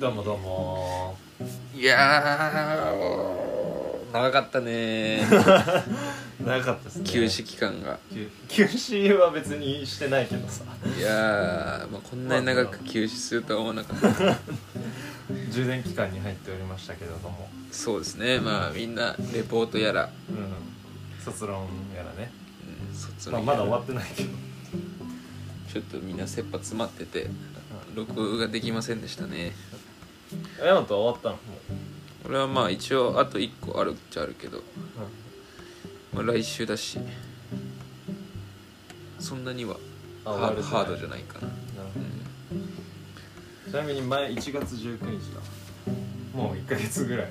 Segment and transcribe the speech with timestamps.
[0.00, 1.14] どうもどうも。
[1.76, 5.20] いやー長かったね。
[6.42, 7.04] 長かったですね。
[7.04, 7.98] 休止期間が。
[8.08, 10.64] 休休止は別にしてないけどさ。
[10.98, 14.38] いやー、まあ、こんなに長く休止するとは思わなかった。
[15.52, 17.50] 充電期間に入っておりましたけれども。
[17.70, 18.40] そうですね。
[18.40, 21.22] まあみんなレポートやら、うん。
[21.22, 22.32] 卒論やらね、
[22.90, 24.30] うん、卒まあ、論まだ終わってないけど。
[25.70, 27.28] ちょっとみんな切羽詰まってて
[27.94, 29.52] 録画できませんでしたね
[30.66, 31.34] ヤマトは終わったの？
[31.34, 31.40] も
[32.26, 34.62] 俺はまあ一応あと1個あるっちゃあるけど、う、
[36.14, 36.98] まあ、来週だし。
[39.18, 39.76] そんなには
[40.24, 41.48] あハードハードじゃないかな。
[41.48, 41.54] なる
[41.94, 42.00] ほ
[43.66, 43.70] ど。
[43.70, 45.40] ちなみに前1月19日だ。
[46.34, 47.28] もう1ヶ月ぐらい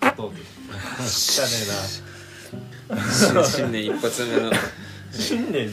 [0.00, 4.48] 経とうとし たね新新年一発目の。
[4.48, 4.58] え な
[5.12, 5.70] 新年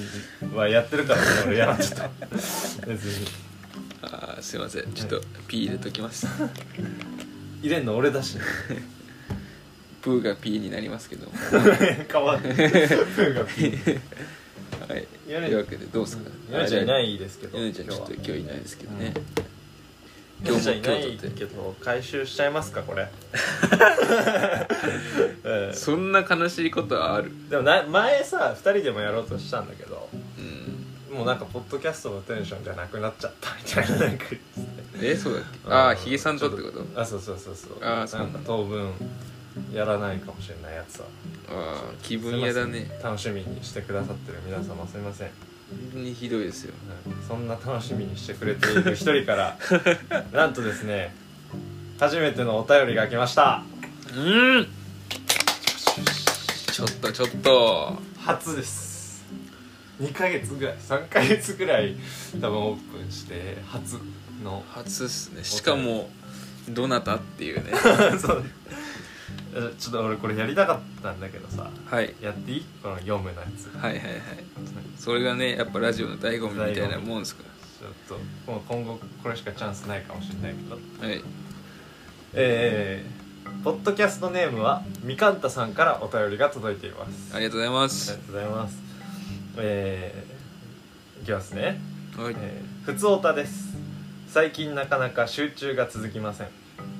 [0.54, 2.10] はやってるからね俺やらってた
[2.86, 3.28] 別に
[4.42, 4.94] すいません。
[4.94, 6.28] ちょっと P 入れときます。
[7.62, 8.38] 入れんの俺だし。
[10.02, 11.28] プーが P になりますけど。
[12.12, 14.00] 変わってプーがピー。
[14.90, 15.08] はい。
[15.26, 16.24] というわけでどうですか？
[16.52, 19.14] ヨネちゃんいないですけどヨネちゃんちょっと今今日いないですけどね、
[20.46, 23.08] 今日も今日けど回収しちゃいますかこれ。
[25.44, 25.74] うん。
[25.74, 27.32] そんな悲しいことはある？
[27.50, 30.24] でもな前さ2人でもやろうとしたんだけどうん
[31.12, 34.26] もうなんかポッドキャストのテンションじゃなくなっちゃったみたいななんか
[35.02, 35.68] えそうだっけ？
[35.68, 35.74] うん。
[35.74, 36.86] ああヒゲさんとってこと？
[37.02, 37.78] あそうそうそうそう。
[37.82, 38.92] あーそうなんか当分
[39.74, 41.06] やらないかもしれないやつは。
[41.50, 42.90] ああ気分屋だね。
[43.04, 46.74] 楽しみにしてくださってる皆様すいません、本当にひどいですよ。
[47.08, 47.28] うん。
[47.28, 49.58] そんな楽しみにしてくれている一人から
[50.32, 51.16] なんとですね
[52.00, 53.64] 初めてのお便りが来ました。
[54.16, 54.20] う
[54.62, 54.68] ん。
[56.72, 57.98] ちょっとちょっと。
[58.20, 58.89] 初です
[60.02, 61.96] 2ヶ月ぐらい3ヶ月ぐらい
[62.40, 63.98] 多分オープンして初
[64.44, 64.64] の。
[64.70, 65.44] 初っすね。
[65.44, 66.10] しかも
[66.70, 67.72] どなたっていうね。
[68.20, 68.44] そう。
[69.54, 71.70] えちょっと俺これやりたかったんだけどさ。
[71.86, 72.14] はい。
[72.22, 72.66] やっていい？
[72.82, 73.70] この読むのやつ。
[73.78, 74.20] はいはいはい。
[74.98, 77.44] それがねやっぱラジオの醍醐味みたいなもんですか。
[77.80, 80.78] ちょっともう今後これしかチャンスないかもしれないけど。
[81.02, 81.24] らはい。
[82.34, 87.36] えー、ポッドキャストネームはみかんたさんからお便りが届いています。
[87.36, 88.89] ありがとうございまありすがとうございます
[89.62, 91.80] えー、いきますね。
[92.18, 92.36] はい。
[92.38, 93.78] えー、ふつおたです。
[94.28, 96.48] 最近なかなか集中が続きません。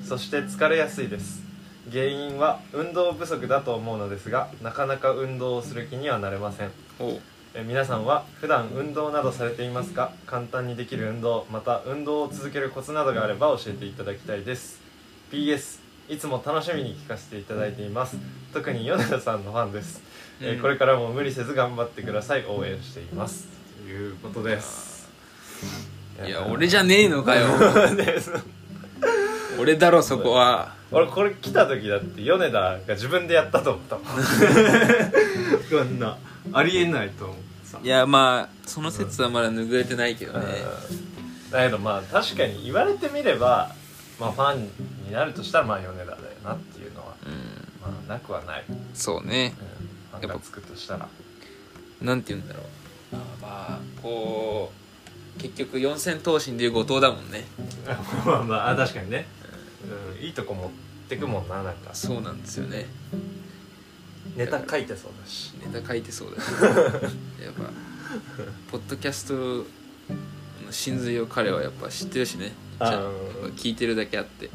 [0.04, 1.42] そして疲れやすいです。
[1.90, 6.70] 原因は運動不足だと思うのですがなかなか運動をする気にはなれません。
[6.98, 7.08] お。
[7.12, 7.20] う
[7.54, 10.12] えー皆さんは普段運動などされていますか？
[10.26, 14.80] 簡単にできる運動また運動を続けるコツなどがあれば教えていただきたいです。
[15.32, 18.16] PS いつも楽しみに聞かせていただいています。
[18.52, 20.02] 特に米田さんのファンです、
[20.40, 20.60] えーうん。
[20.60, 22.44] これからも無理せず頑張ってください。
[22.46, 23.48] 応援しています。
[23.84, 25.08] ということです。
[26.26, 27.46] いや俺じゃねえのかよ。
[29.58, 30.74] 俺だろそこは。
[30.90, 34.04] 俺これ来た時だって米田が自分でやったと思ったもん。
[34.04, 36.18] こんな
[36.52, 37.78] ありえないと思ってさ。
[37.82, 40.46] いやまあその説はまだ拭えてないけどね。
[41.46, 41.50] うん。
[41.50, 43.74] だけどまあ確かに言われてみれば、
[44.18, 44.68] まあ、ファン
[45.06, 47.32] になるとしたらまあ米田だよなっていうのは、うん。
[47.80, 49.54] まあ、なくはない、うん、そうね。
[49.58, 51.08] ファンがつくとしたら。
[52.02, 52.64] なんて言うんだろう。
[53.12, 54.72] あまあこ
[55.36, 57.44] う結局四千頭身でいう後藤だもんね。
[58.24, 59.26] まあまああ確かにね、
[60.18, 60.70] うん、いいとこ持っ
[61.08, 61.94] てくもんななんか。
[61.94, 62.86] そうなんですよね。
[64.36, 65.52] ネタ書いてそうだし。
[65.64, 66.46] ネタ書いてそうだし。
[67.42, 67.70] やっぱ
[68.70, 69.64] ポッドキャストの
[70.70, 72.52] 真髄を彼はやっぱ知ってるしね。
[72.80, 72.86] じ
[73.68, 74.46] 聞いてるだけあって。
[74.46, 74.52] うん。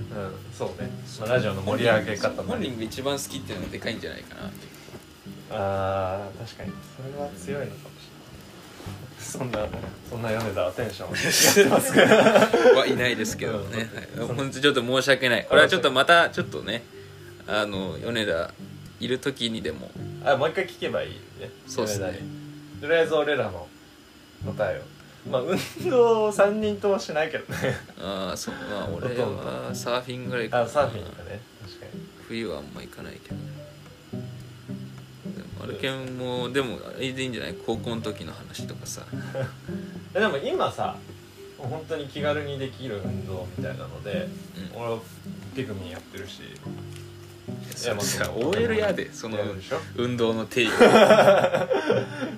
[0.57, 0.89] そうね、
[1.19, 4.51] まあ、ラジオの盛り上げ方も本人が一番好きっていうのがでかいんじゃないかな
[5.51, 6.71] あー確かに。
[6.95, 8.25] それは強いのかもしれない。
[9.19, 9.67] そんな
[10.09, 11.09] そんな米田はテンション。
[12.77, 15.45] はいないですけどね、う んはい、本当ちょっと申し訳ない。
[15.49, 16.83] これはちょっとまたちょっとね
[17.47, 18.51] あの米田
[18.99, 19.89] いる時にでも。
[20.23, 21.49] あもう一回聞けばいいね。
[21.67, 22.19] そうっすね。
[22.81, 23.67] とりあえず俺らの
[24.45, 24.81] 答えを。
[25.29, 27.77] まあ運動を3人ともしないけどね。
[27.99, 28.55] ああそう。
[28.69, 30.63] まあ俺はサーフィンぐらいかな。
[30.63, 31.39] あサーフィンがね。
[31.61, 32.05] 確かに。
[32.27, 33.41] 冬はあんま行かないけどで
[35.65, 37.55] もアルケンもでもあれでいいんじゃない？
[37.65, 39.01] 高校の時の話とかさ。
[40.15, 40.95] えでも今さ
[41.57, 44.27] 本当に気軽にできる運動みたいなので、
[44.73, 44.81] うん。
[44.81, 44.99] 俺は
[45.55, 46.41] ピクミンやってるし。
[47.83, 49.37] いやもうさ OL やでその
[49.95, 50.73] 運動の定義。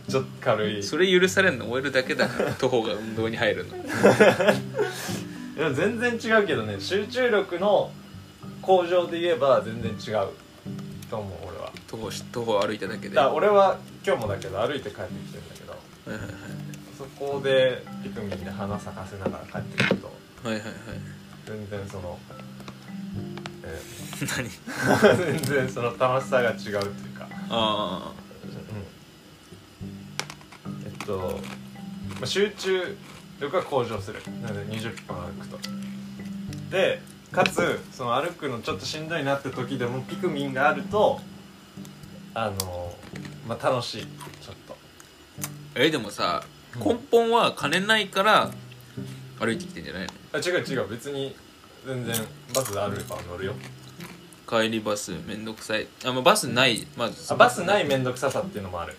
[0.09, 0.83] ちょっと軽い。
[0.83, 3.74] それ許されんの？OL だけだから徒歩が運動に入るの。
[5.57, 7.91] でも全然違うけどね集中力の
[8.62, 10.27] 向上で言えば全然違う
[11.09, 11.56] と思う俺は
[11.88, 13.16] 徒歩し徒歩歩いただけで。
[13.16, 15.72] だ俺は今日もだけど歩いて帰ってきてるんだけど。
[15.72, 15.78] は
[16.18, 16.30] いはい
[16.98, 20.07] そこでピクミンで花咲かせながら帰ってくると。
[20.44, 20.63] はいはいはい。
[20.63, 20.74] はい
[21.45, 22.19] 全然その、
[23.63, 23.80] え
[24.19, 24.50] 何？
[24.50, 26.80] ー 全然その楽しさが違うっていう
[27.18, 27.30] か。
[27.50, 28.12] あ
[30.66, 30.84] うん。
[30.86, 31.39] えっと、
[32.16, 32.98] まあ、集中
[33.39, 34.19] 力が向上する。
[34.42, 35.60] なので20分歩くと。
[36.72, 37.01] で
[37.31, 41.22] かつその歩くのちょっとしんどいなって時でもピクミンがあると
[42.39, 42.94] あの
[43.48, 44.74] まあ楽しいちょっと。
[44.74, 44.78] あ
[45.78, 46.44] えでもさ
[46.75, 46.88] うん。
[46.88, 48.51] 根本は金ないから
[49.39, 50.10] 歩いてきてんじゃないの？
[50.34, 51.36] あ違う違う別に
[51.86, 52.16] 全然
[52.54, 53.54] バスあるば乗るよ。
[54.48, 55.88] 帰りバスめんどくさい。
[56.06, 58.94] あ、まあ、バスないまずあバスない面倒くささっていうのもある。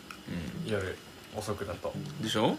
[0.67, 0.97] う夜
[1.37, 1.91] 遅くだと。
[1.97, 2.59] んでしょ？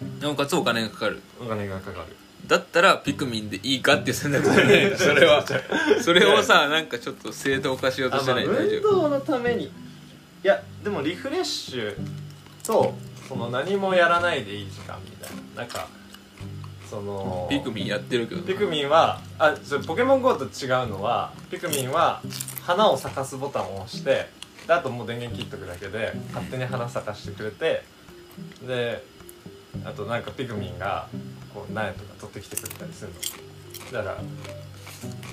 [0.00, 0.20] うん。
[0.20, 1.20] なおかつお金がかかる。
[1.38, 2.16] お金がかかる。
[2.46, 5.44] だったらピクミンでいいかっていう選択じゃないそれは。
[6.00, 8.46] それをさなんかちょっと正当化しようとしてない？
[8.46, 8.88] 大丈夫？
[8.88, 9.70] 運動のために
[10.44, 11.96] いやでもリフレッシュ
[12.64, 12.94] と
[13.28, 15.62] その何もやらないでいい時間みたいな。
[15.62, 15.88] なんか
[16.88, 20.50] そのピクミンやってるけどピクミンはあそれポケモン GO と違う
[20.88, 22.22] のはピクミンは
[22.62, 24.30] 花を咲かすボタンを押して
[24.66, 27.82] であともう電源切っとくだけで勝手に花咲かしてくれて
[28.66, 29.04] で
[29.84, 31.08] あとなんかピクミンが
[31.52, 33.18] こう苗とか取ってきてくれたりするの。
[33.92, 34.18] だから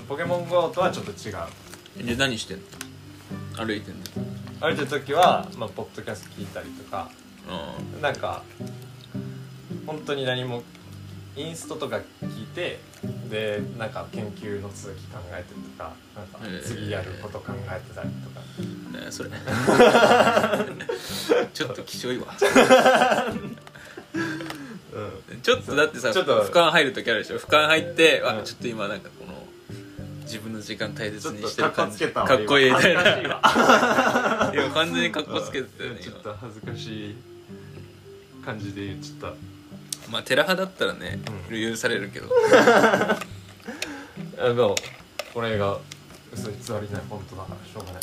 [0.08, 1.32] ポケモン GO とはちょっと違
[2.02, 2.06] う。
[2.06, 2.64] で何してんの？
[3.64, 4.02] 歩いてんの？
[4.60, 7.10] 歩いてる時は、まあ、ポッドキャスト聞いたりとか
[7.98, 8.42] うなんか
[9.86, 10.62] 本当に何も
[11.36, 12.78] インストとか聞いて
[13.28, 19.30] でなんか研究の続き考えてるとかなんか次やること考えてたりとか、んねそれ。
[21.52, 22.26] ちょっときしょいわ。
[24.14, 25.40] うん。
[25.42, 27.36] ちょっとだってさちょっと俯瞰入る時あるでしょ？
[27.38, 28.28] 俯瞰入って、うん。
[28.28, 29.35] あちょっと今なんかこの
[30.26, 32.06] 自分の時間大切にしてる感じ。
[32.08, 33.40] かっこいいみたいないや
[34.74, 36.02] 完全にかっこつけてたよねうん。
[36.02, 37.16] ちょっと恥ずかしい
[38.44, 39.34] 感じで言っちゃっ
[40.08, 41.20] 今まあテラ派だったらね、
[41.50, 41.70] うん。
[41.70, 42.28] 許されるけど。
[42.28, 43.10] た
[44.44, 44.74] あでも
[45.32, 45.78] これが
[46.32, 48.02] 嘘偽りない本当だからしょうがない、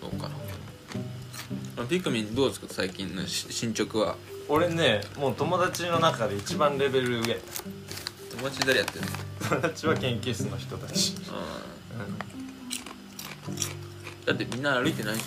[0.00, 0.28] どうか。
[1.76, 4.16] なあピクミンどうですか最近のし進捗は？
[4.48, 7.38] 俺ねもう友達の中で一番レベル上。
[8.30, 9.29] 友達誰やってるの？
[9.48, 11.14] 友達は研究室の人たち。
[14.26, 15.22] だってみんな歩いてないじ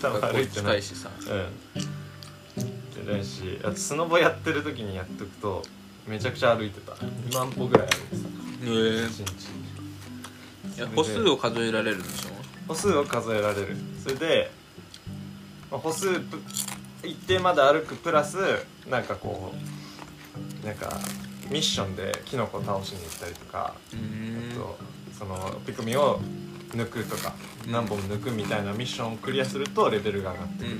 [0.00, 0.22] 多分ゃん。
[0.22, 0.82] 学校歩いてない。
[0.82, 1.10] しさ。
[1.20, 3.12] うん。
[3.12, 3.58] ないし。
[3.62, 5.62] あとスノボやってる時にやっとくと
[6.06, 6.92] めちゃくちゃ歩いてた。
[6.92, 8.24] 2万歩ぐらい歩いて
[8.66, 8.70] た。
[8.70, 8.74] へ
[9.04, 9.06] え。
[9.06, 10.78] 一日。
[10.78, 12.28] いや歩数を数えられるんでしょ？
[12.68, 13.76] 歩数を数えられる。
[14.02, 14.50] それで、
[15.70, 16.40] まあ歩数ぷ
[17.02, 18.36] 一定まで歩くプラス
[18.88, 19.54] なんかこ
[20.62, 20.98] うなんか
[21.50, 24.78] ミッションでキノコ倒しに行ったりとかあと
[25.18, 26.20] そのピクミンを
[26.70, 27.34] 抜くとか
[27.68, 30.76] 何本も抜くみたいなミッションをクリアするとレベルが上がってくる、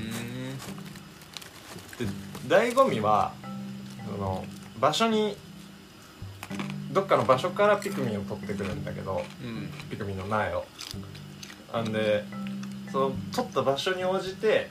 [1.98, 2.12] で
[2.48, 3.32] 醍醐味は
[4.10, 4.44] その
[4.80, 5.36] 場所に
[6.92, 9.70] どっかの場所からピクミンを取ってくるんだけどうん。
[9.90, 10.64] ピクミンの苗を。
[11.72, 12.24] あんで
[12.92, 14.70] その取った場所に応じて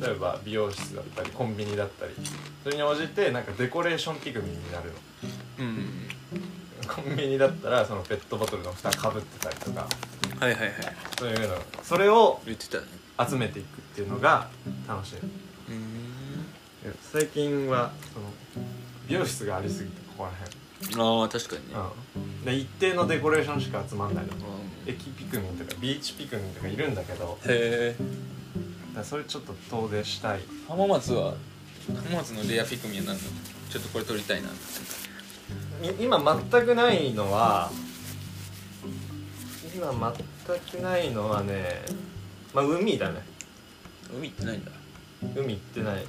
[0.00, 2.14] 例えば美容室だったりコンビニだったり
[2.62, 4.92] それに応じてなんかデコレーションピクミンになるの
[5.58, 6.08] うん。
[6.86, 9.86] コンビニだったらそのペットボトルの蓋かぶってたりとか。
[10.40, 10.72] はいはいはい。
[11.18, 12.78] そういうのそれを言ってた。
[12.78, 14.48] ね集めていくっていうのが
[14.88, 15.16] 楽しい。
[15.18, 16.94] うん。
[17.12, 18.26] 最近はその
[19.06, 20.30] 美容室がありすぎてここら
[21.04, 21.74] ああ確かにね。
[21.74, 24.32] 辺、うん、で一定のデコレーションしか集まんないの。
[24.32, 24.90] うん。
[24.90, 27.38] 駅ピクミンとかビーチピクミンとかいるんだけど。
[27.46, 30.40] へえそれちょっと遠出したい。
[30.66, 31.34] 浜松は
[32.08, 33.22] 浜松のレアピクミンなんだ。
[33.70, 34.48] ちょっとこれ撮りたいな。
[34.48, 34.50] い
[35.98, 36.18] 今
[36.50, 37.70] 全くないのは
[39.74, 40.14] 今
[40.48, 41.82] 全くないのはね
[42.54, 43.22] まあ海だね。
[44.14, 44.72] 海ってないんだ。
[45.36, 46.04] 海行ってない。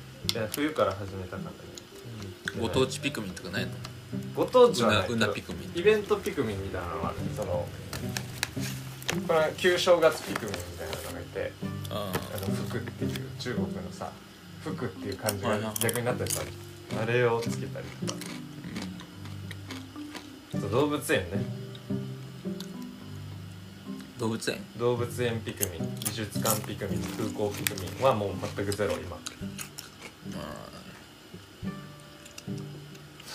[0.52, 1.52] 冬から始めたからね。
[2.60, 3.72] ご当地ピクミンとかないの？
[4.36, 5.10] ご当地はない。
[5.10, 5.80] うなピクミン。
[5.80, 7.18] イベントピクミンみたいなのがある。
[7.36, 7.68] その
[9.28, 11.54] これは旧正月ピクミンみたいなのがいて
[11.90, 14.12] ああの福っていう中国のさ
[14.64, 16.48] 福っていう漢字が逆になったやつある
[17.04, 18.20] あれをつけたりとか
[20.54, 21.46] 動物園ね。
[24.20, 24.60] 動物園？
[24.78, 29.10] 動物園ピクミン美術館ピクミン空港ピクミンはもう全くゼロ今。
[29.12, 29.18] ま
[30.38, 30.42] あ。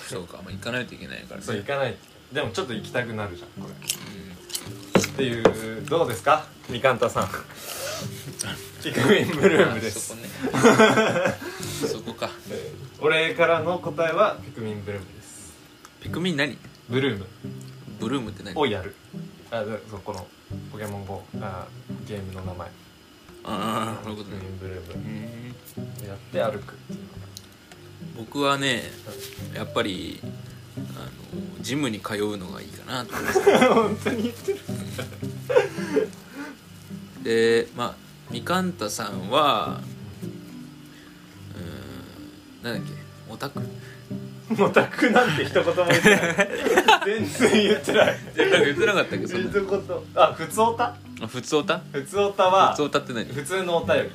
[0.09, 1.43] そうか、まあ、行かないといけないからね。
[1.47, 1.97] そう行かない。
[2.33, 3.75] でもちょっと行きたくなるじゃんこれ。
[3.75, 6.47] うっていうどうですか？
[6.69, 7.29] みかんたさん。
[8.85, 10.15] ピクミンブルームです。
[10.53, 11.39] あそこね。
[11.93, 12.31] そこか。
[12.51, 15.53] えー俺からの答えはピクミンブルームです。
[16.01, 16.57] ピクミン何？
[16.89, 17.27] ブルーム。
[18.01, 18.57] ブルームって何？
[18.59, 18.95] をやる。
[19.51, 20.27] あでそうこの
[20.73, 21.67] ポケモン GO あ
[22.07, 22.69] ゲームの名前。
[23.45, 24.43] ああそういうことね。
[24.61, 27.07] ブルーうムんやって歩くっていうの
[28.17, 28.83] 僕はね
[29.55, 33.41] やっぱりのジムに通うのがいいかなと思って。
[33.75, 34.59] 本当に言ってる。
[37.23, 37.95] でまあ
[38.31, 39.81] みかんたさんは
[41.55, 43.33] うーんなんだっけ？
[43.33, 43.61] オタク？
[44.49, 46.49] オタクなんて一言も言ってない。
[47.05, 48.07] 全然言ってない。
[48.07, 49.81] なんか言ってなかったっけそんな一言
[50.15, 50.95] あ普通オタ？
[51.21, 51.79] あ普通オタ？
[51.93, 53.25] 普通オタは普通オタって何？
[53.27, 54.11] 普通のお便り。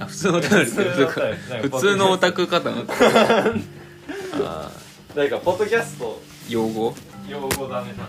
[0.00, 2.94] あ普通のオタク普通のオタク普通のオタクかと思った
[4.44, 4.70] あ
[5.14, 6.20] 誰かポッドキャスト。
[6.48, 6.94] ー用語？
[7.28, 8.04] 用語ダメなんだ。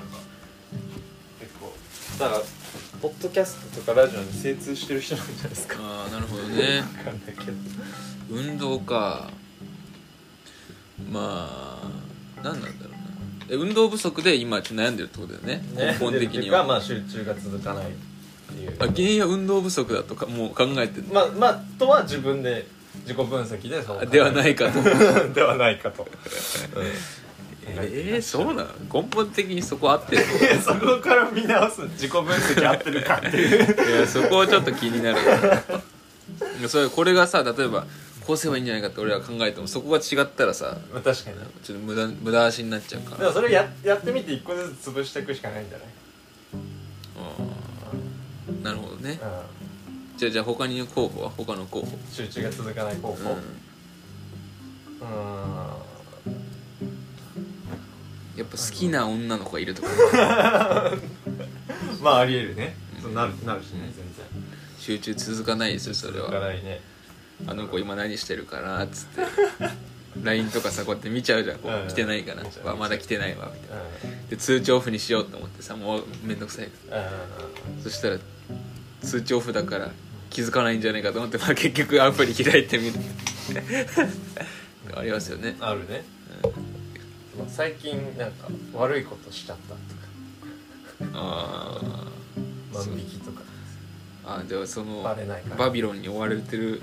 [1.40, 1.74] 結構。
[2.20, 2.42] だから
[3.02, 5.78] ポッドキャストとかラジオに精通してる人なんじゃないですか。
[5.80, 6.84] ああなるほどね。
[6.98, 7.54] 分かんないけど。
[8.30, 9.30] 運動か
[11.10, 12.98] まあ何なんだろうな。
[13.50, 15.64] え運動不足で今ちょっと悩んでるってことだよね。
[15.76, 16.66] 根本的には。
[16.66, 17.88] まあ集中が続かないっ
[18.54, 18.76] ていう。
[18.80, 22.68] あ原因は運動不足だとかもう考えてるまあまあとは自分で
[23.02, 24.82] 自己分析でそうではないかと。
[25.34, 26.08] ではないかと、
[27.68, 29.02] えー、そうなの？
[29.04, 30.24] 根本的にそこ合ってる
[30.64, 33.98] そこから見直す自己分析合ってるかっていう。
[33.98, 35.20] いやそこはちょっと気になる
[36.62, 37.86] よそれこれがさ例えば
[38.26, 43.18] こうすればいいんじゃないかって俺は考えてもそこが違ったらさまあ確かにちょっと無駄無駄足になっちゃうから。
[43.18, 45.88] でもそれややってみて一個ずつ潰していくしかないんじゃない？
[48.54, 48.64] うん。
[48.64, 49.20] なるほどね。
[49.22, 51.30] うじゃあじゃあ他に候補は？
[51.32, 51.88] 他の候補。
[51.88, 53.18] ん集中が続かない方法うん。
[53.18, 55.72] うーん。
[58.38, 59.88] やっぱ好きな女の子がいるとか。
[62.02, 62.76] まあありえるね。
[63.02, 64.26] そうなるなるしね全然。
[64.80, 66.82] 集中続かないですよそれ続かはないね
[67.48, 69.22] あの子今何してるかなっつって
[70.24, 73.84] LINE とかさこうやって見ちゃうじゃんこうんう来てないかなうわまだ来てないわみたいな。
[73.84, 77.12] うで通知オフにしようと思ってさもうめんどくさいかんうんら
[77.84, 78.18] そしたら
[79.02, 79.92] 通知オフだから
[80.30, 82.94] 気づかないんじゃないかと思って、まあ、結局アプリ開いてみる。
[84.96, 85.58] ありますよね。
[85.60, 86.04] あるね。
[87.38, 91.20] まあ最近なんか悪いことしちゃったとか。
[91.20, 91.80] あ
[92.74, 93.42] 万引きとか
[94.36, 95.56] ああではそのバレないから。
[95.58, 96.82] バビロンに追われてる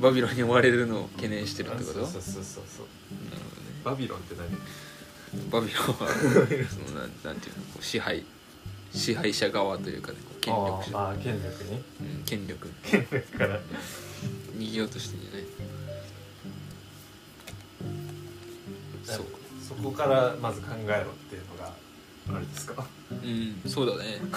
[0.00, 1.92] バビロンに追われるのを懸念してるってこと？
[1.92, 2.86] そうそうそうそうそう。
[3.30, 3.68] なるほどね。
[3.84, 5.50] バビロンって何？
[5.50, 6.08] バビロンは
[6.68, 8.24] そのなんなんていうのこう支配
[8.92, 11.70] 支配者側というかねこう権力者、あーあー権力に？
[11.72, 12.68] うん、権力。
[12.82, 13.60] 権力から。
[14.56, 15.44] 逃げようとしてんじゃない。
[19.04, 19.26] そう。
[19.66, 21.72] そこからまず考えろっていうのが
[22.36, 22.84] あれですか？
[23.10, 24.20] うんそうだね。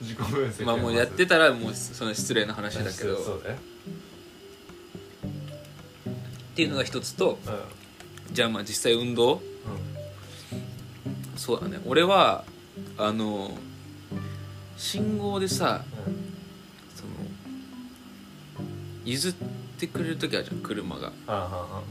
[0.00, 0.64] 自己分析。
[0.64, 3.16] まあもうやってたらもうその失礼な話だけど。
[3.16, 3.56] そうだよ。
[5.32, 8.34] っていうのが一つとうん。
[8.34, 9.34] じゃあまあ実際運動？
[9.36, 9.40] う
[11.36, 11.80] そうだね。
[11.86, 12.44] 俺は
[12.96, 13.56] あの
[14.76, 15.84] 信号でさん。
[16.96, 17.10] その
[19.04, 19.34] 譲っ
[19.78, 21.12] てくれる時あるじゃん車が。
[21.26, 21.82] あ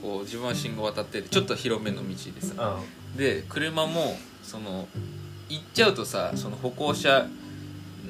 [0.00, 2.78] こう自分は信号渡っててちょっと広めの道でさ
[3.16, 4.88] で車もその
[5.48, 7.26] 行っちゃうとさその歩行者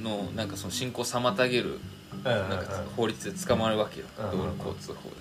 [0.02, 1.78] のなんかその進行を妨げる
[2.24, 4.06] なんか法律で捕まるわけよ。
[4.18, 5.16] うん道路交通法で。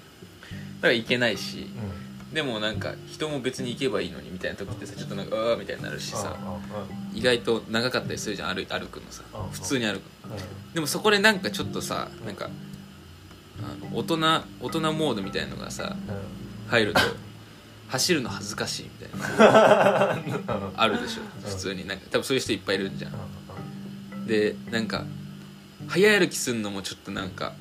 [0.77, 1.67] だから行けないし
[2.29, 2.33] うん。
[2.33, 6.35] でもなんか人も別に行けばいいのにみたいな時ってさちょっとなんかうわーみたいになるしさ。
[6.37, 6.59] あ
[7.13, 9.23] 意外と長かったりするじゃん歩い歩くのさ。
[9.33, 10.01] うん普通に歩く
[10.73, 12.49] でもそこでなんかちょっとさなんか
[13.63, 14.17] あの大人
[14.61, 16.69] 大人モードみたいのがさうん。
[16.71, 16.99] 入ると
[17.87, 20.71] 走るの恥ずかしいみたいな。
[20.75, 21.21] あるでしょ。
[21.21, 22.05] うん普通になんか。
[22.11, 25.05] 多分そういう人いっぱいいるんじゃうんんでなんか
[25.87, 27.53] 早歩きするのもちょっとなんか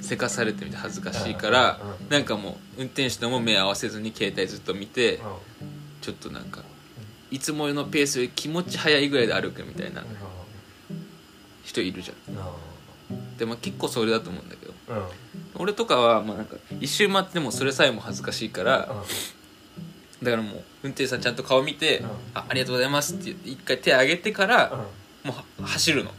[0.00, 5.22] せかされてみて恥ずかしいからうんなんかもう運転手とも目合わせずに携帯ずっと見てうん。
[6.00, 6.62] ちょっとなんか
[7.30, 10.02] いつものペースより気持ち早いぐらいで歩くみたいな
[11.62, 12.34] 人いるじゃん。
[12.34, 12.44] うん
[13.38, 14.74] でも結構それだと思うんだけど。
[14.88, 15.02] うん。
[15.56, 18.94] 俺とかはまあなんか一周回ってもそれさえも恥ずかしいから
[20.22, 24.84] だからもう運転手さんちゃんと顔見てうん「あありがとうございます」って言って一回手挙げてから
[25.24, 26.12] もうは走るの。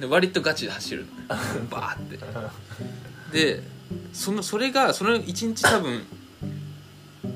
[0.00, 2.18] で割とガチで走るのバーって。
[3.32, 3.62] で
[4.12, 6.06] そのそれがその一日多分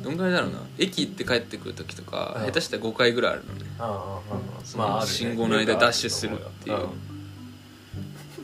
[0.02, 0.60] どんぐらいだろうな。
[0.78, 2.46] 駅行って帰ってくる時とかうん。
[2.46, 3.60] 下手したら5回ぐらいあるのね。
[4.64, 6.88] その信号の間ダッシュするっていう。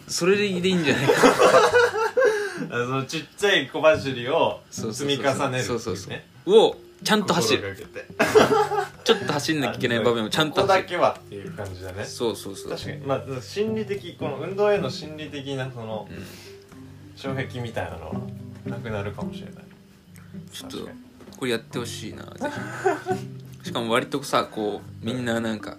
[0.08, 1.12] それでいいんじゃないか
[2.68, 6.10] なそのちっちゃい小走りをそうそう積み重ねるっていそうそうそう。
[6.10, 7.62] ねをちゃんと走る。
[7.62, 8.06] 心がけて。
[9.04, 12.04] ちょっと走んなきゃいけない場面をちゃんとここだ走るけはっていう感じだね。
[12.04, 12.70] そうそうそう。
[12.70, 12.98] 確かに。
[13.00, 16.24] まあ心理的この運動への心理的なそのうん。
[17.16, 18.12] 障壁みたいなのは
[18.66, 19.64] なくなるかもしれない。
[20.52, 20.98] ちょっと確かに
[21.38, 22.50] これやってほしいなぜ
[23.62, 23.66] ひ。
[23.68, 25.78] しかも割とさこうみんななんか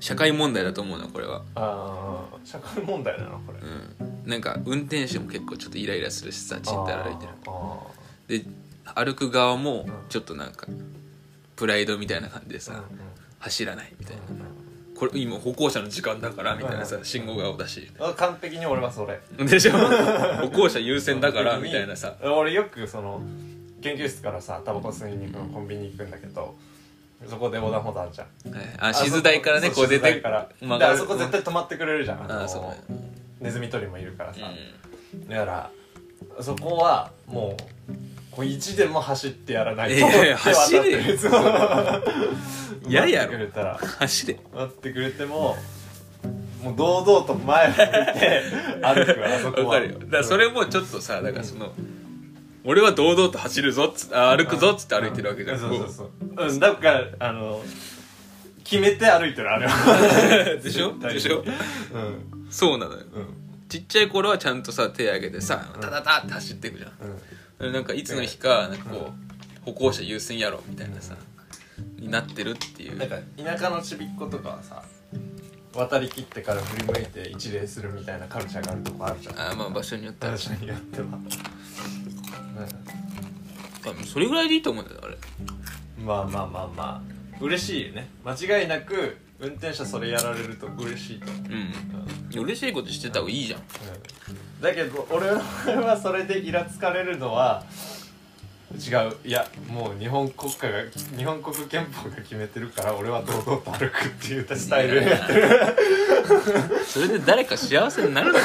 [0.00, 1.42] 社会問題だと思うのこれは。
[1.54, 3.58] ああ社会問題なのこれ。
[3.60, 4.30] うん。
[4.30, 7.78] なんか運転手も結構ちょっとイライラするしさちんたら歩いてるあ
[8.28, 8.44] で
[8.94, 9.92] 歩く側もうん。
[10.08, 10.66] ちょっとなんか
[11.56, 12.84] プライドみたいな感じでさ、
[13.40, 14.22] 走らないみたいな。
[14.96, 19.20] これ今歩行者の時間だからみたいなさうん信号顔だしあ完璧に俺はそれ。
[19.44, 19.72] でしょ？
[20.42, 22.14] 歩行者優先だからみたいなさ。
[22.22, 23.20] 俺よくその
[23.80, 26.56] 研究室からさタバコ吸いに行くのコンビニ行くんだけど
[27.26, 28.52] そこで横断歩道あるじゃん。
[28.52, 28.64] はい。
[28.78, 30.48] あ静台からねこう出てから。
[30.62, 32.24] あそこ絶対止まってくれるじゃん。
[32.30, 33.08] あのそうね。
[33.40, 34.40] ネズミ捕りもいるからさ、
[35.14, 35.70] うだから
[36.42, 37.92] そこはもう
[38.30, 39.96] こう1でも走ってやらないと。
[39.96, 41.14] いやいや走れよ。
[41.14, 41.38] いつも
[42.86, 43.74] 嫌やれたら。
[43.74, 45.56] ん走れ待ってくれても
[46.62, 48.42] もう堂々と前を向いて
[48.82, 49.66] 歩くあそこは。
[49.66, 49.98] わかるよ。
[50.00, 51.72] だからそれもちょっとさだからその
[52.64, 55.58] 俺は堂々と走るぞっつあ歩くぞっつって歩いてるわけじゃん。
[55.58, 56.10] そうそうそう。
[56.48, 56.58] うん。
[56.58, 57.62] だからあの
[58.64, 60.56] 決めて歩いてるあれは。
[60.62, 60.98] でしょ？
[60.98, 61.42] でしょ？
[61.42, 62.46] うん。
[62.50, 62.98] そうなのよ。
[63.14, 63.26] うん。
[63.68, 66.88] ちっちゃい頃はちゃんとさ手挙げてさタタタって走っていくじゃ
[67.68, 67.72] ん。
[67.72, 71.14] なんかいつの日かなんかこう歩行者優先やろみたいなさ
[71.98, 72.96] になってるっていう。
[72.98, 74.82] なんか田舎のちびっ子とかはさ
[75.74, 79.52] 渡り切ってから振り向いて一礼するみたいなカルチャーがあるとこあるじゃん。
[79.52, 80.36] あまあ場所によっては。
[80.36, 81.06] 確かにやっては、
[83.86, 85.16] あそれぐらいでいいと思うんだよあれ。
[85.98, 87.18] うん、まあまあまあまあ。
[87.40, 88.08] 嬉しいよね。
[88.24, 91.42] 間違いなく運転者それやられると嬉しいと思う、
[92.38, 92.44] うん。
[92.44, 93.60] 嬉しいことしてた方がいいじゃん。
[93.60, 93.66] うん。
[94.60, 97.64] だけど俺はそれでイラつかれるのは
[98.74, 99.16] 違う。
[99.24, 100.82] いやもう日本国家が
[101.16, 105.00] 日本国憲法が決めてるから俺は堂々と歩くっていうスタイル。
[105.00, 105.48] でやってる
[106.86, 108.44] それで誰か幸せになるのか。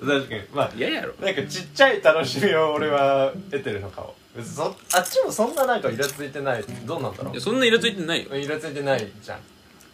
[0.00, 0.42] 確かに。
[0.52, 1.14] まあ嫌やろ。
[1.20, 6.64] なんかちっちゃい楽しみを俺は得てるのかも別にそあっちもそんななんかイラついてない。
[6.84, 8.30] どうなんだろいやそんなイラついてないよ。
[8.32, 9.38] うイラついてないじゃん。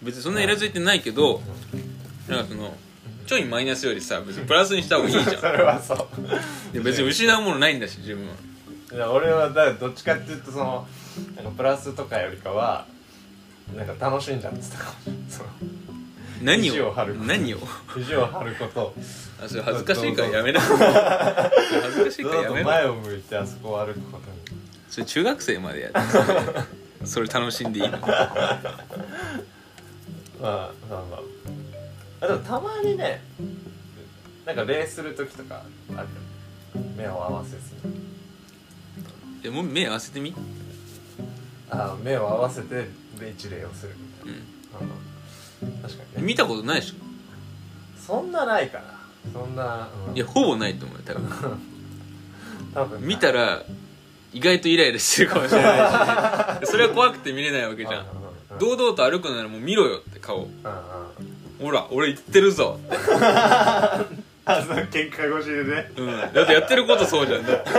[0.03, 1.43] 別にそんなイラついてないけど
[2.29, 2.75] なんかその
[3.29, 5.27] ちょいマイナスよりさ別にプラスにした方がいいじゃん。
[5.27, 6.73] それはそう。
[6.73, 8.33] で別に失うものないんだし自分は。
[8.91, 10.87] いや俺はだからどっちかっていうとその
[11.37, 12.87] なんかプラスとかよりかは
[13.77, 14.93] なんか楽しんじゃってたかも。
[15.29, 15.49] その
[16.43, 16.91] 何を？
[16.93, 17.59] 張る何を？
[17.95, 18.95] 肘を張ること。
[19.45, 20.61] あそれ恥ずかしいからやめな。
[20.61, 20.77] 恥
[21.97, 24.39] ずかしいからやめな前を向いてあそこを歩くことに。
[24.89, 25.99] それ中学生までやって
[27.07, 27.99] それ楽しんでいいの？
[28.01, 28.61] まあ
[30.41, 30.71] まあ
[31.11, 31.21] まあ
[32.21, 33.23] あでもたまにね
[34.45, 36.05] なんか礼する時とかあるよ。
[36.97, 40.35] 目を合わせずにでもう目合わせてみ？
[41.71, 42.89] あ目を合わせて
[43.31, 43.95] 一礼をする。
[43.99, 44.33] みたい
[44.83, 45.69] うん。
[45.69, 46.27] な、うん、確かにね。
[46.27, 46.95] 見たことないでしょ？
[48.01, 48.85] そんなないかな。
[49.33, 50.17] そんな、うん。
[50.17, 51.61] いやほぼないと思うよ多分。
[52.75, 53.63] 多分見たら
[54.33, 56.71] 意外とイライラしてるかもしれないし。
[56.73, 58.07] それは怖くて見れないわけじゃん。
[58.59, 60.45] 堂々と歩くならもう見ろよって顔。
[60.45, 60.51] うんうん
[61.61, 62.79] ほら俺言ってるぞ。
[62.85, 62.95] って、
[64.45, 65.93] あその喧嘩越しでね。
[65.97, 67.71] うん、だってやってることそうじゃんだって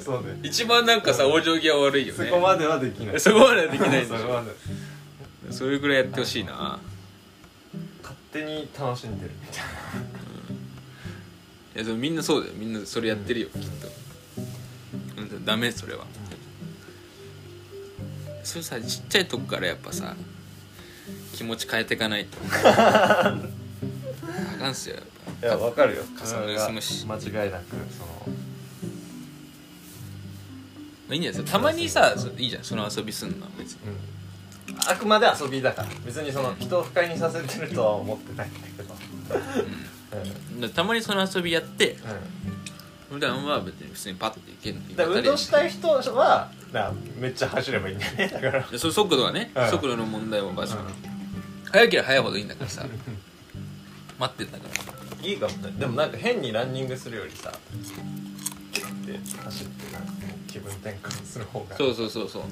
[0.00, 0.40] そうね。
[0.42, 2.26] 一番なんかさ往生際悪いよね。
[2.28, 3.20] そこまではできない。
[3.20, 6.78] そこまではできないんでしそこまでょそれぐらいやってほしいな。
[8.02, 9.32] 勝手に楽しんでる。
[9.40, 9.64] みたい
[11.76, 12.54] いやでもみんなそうだよ。
[12.56, 13.88] みんなそれやってるよ、きっと、
[15.18, 16.06] うん、ダメそれは。
[18.42, 20.16] それさちっちゃいとこからやっぱさ
[21.36, 22.38] 気持ち変えていかないと。
[22.64, 23.36] あ
[24.58, 24.96] かんっすよ。
[25.42, 26.02] いやわかるよ。
[26.18, 27.18] 傘も盗むし間違
[27.48, 28.08] いなくその。
[31.08, 31.52] まあいいんじゃないですか。
[31.52, 32.64] たまにさそいいじゃん。
[32.64, 33.80] その遊びすんのは別に。
[34.70, 34.78] うん。
[34.90, 35.88] あくまで遊びだから。
[36.04, 38.94] 別にその人を不快にさせてるとは思ってないんだけど。
[38.94, 40.60] うん。
[40.60, 41.96] だからたまにその遊びやって
[43.10, 48.66] う普段は別に普通にパッていけるんだから運動したい人はなめっちゃ走ればいいんだよねだから。
[48.66, 49.68] でその速度はね、うん。
[49.68, 50.76] 速度の問題も場所、
[51.72, 52.86] 速ければ速いほどいいんだからさ。
[54.18, 54.64] 待ってんだか
[55.20, 55.28] ら。
[55.28, 55.72] いいかもね。
[55.78, 57.52] でもなんか変にランニングするよりさ
[58.72, 60.12] キュッて走ってなんか
[60.46, 62.42] 気分転換する方がそうそうそうそう。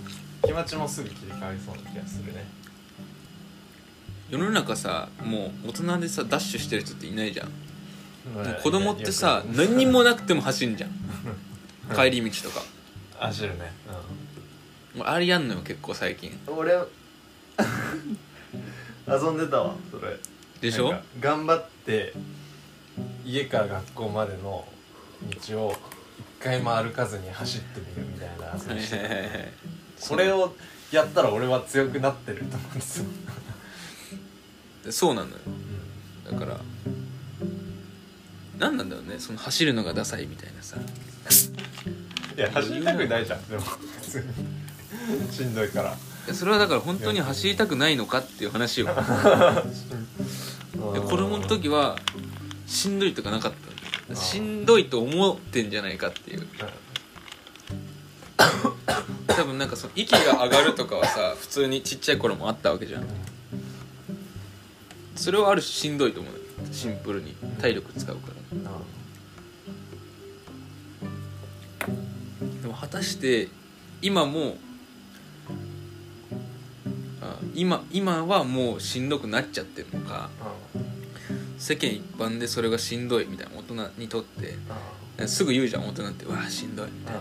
[0.45, 2.47] 気持ちもすぐ切り替わりそうな気がするね。
[4.31, 7.49] 世の中さもう大人でさダッシュしてる人っていないじゃん。
[8.35, 10.91] もう子供ってさ何にもなくても走んじゃん。
[11.95, 12.65] 帰り道とか。
[13.17, 13.73] 走るね、
[14.97, 16.37] もうあれやんのよ結構最近。
[16.49, 16.77] うん、俺
[19.07, 20.17] 遊んでたわそれ。
[20.61, 20.95] でしょ？
[21.21, 22.13] 頑張って
[23.25, 24.67] 家から学校までの
[25.47, 25.73] 道を
[26.41, 29.53] 一回も歩かずに走ってみるみたいな遊びして
[29.99, 30.01] た。
[30.05, 30.55] それを
[30.91, 33.05] やったら俺は強くなってると思うんですよ、
[34.85, 35.37] で そうなのよ。
[36.31, 36.61] だから
[38.59, 39.17] 何なんだろうね。
[39.19, 40.77] その走るのがダサいみたいなさ。
[42.37, 43.49] いや走りたくないじゃん。
[43.49, 43.63] でも
[45.31, 45.97] しんどいから
[46.33, 48.87] それはだから本当に走りたくないのかっていう話よ。
[50.95, 51.99] で子供の時は
[52.67, 54.13] しんどいとかなかった。
[54.13, 56.47] のしんどいと思ってんじゃないかっていう。
[59.27, 63.07] 多分なんかその息が上がるとかはさ普通にちっちゃい頃もあったわけじゃん。
[65.17, 66.35] それはある種しんどいと思う
[66.73, 67.35] シンプルに。
[67.61, 68.71] 体力使うから。
[72.63, 73.49] でも果たして
[74.03, 74.64] 今もあ
[77.55, 80.31] 今今はもうしんどくなっちゃってるのか
[81.59, 84.55] 世間一般でそれがしんどいみたいな大人にとって
[85.27, 87.21] すぐ言うじゃん大人って「わあしんどい」みたいな。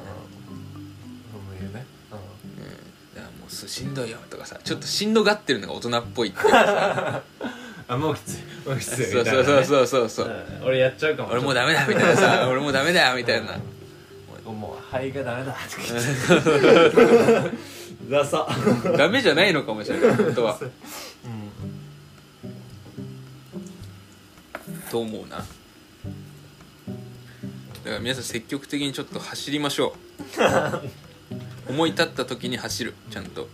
[3.68, 7.22] しんどいよとかさちょっとしんどがってるのが大人っぽいっていうかさ。
[7.88, 8.68] あもうきつい。
[8.68, 9.06] もうきつい。
[9.06, 9.88] そうそうそうそう。
[9.88, 10.68] そうそううん。
[10.68, 11.30] 俺やっちゃうかも。
[11.32, 12.48] 俺もうダメだみたいなさ。
[12.50, 13.58] 俺もうダメだよみたいな。
[14.52, 15.52] もう肺がダメだ。
[15.52, 17.58] とか言って
[18.10, 18.48] ダサ
[18.98, 20.16] ダメじゃないのかもしれない。
[20.16, 20.60] 本当は。
[24.92, 25.38] と思うな。
[25.38, 25.48] だか
[27.86, 29.96] ら皆さん積極的にちょっと走りましょ
[31.68, 31.70] う。
[31.72, 32.94] 思い立った時に走る。
[33.10, 33.48] ちゃんと。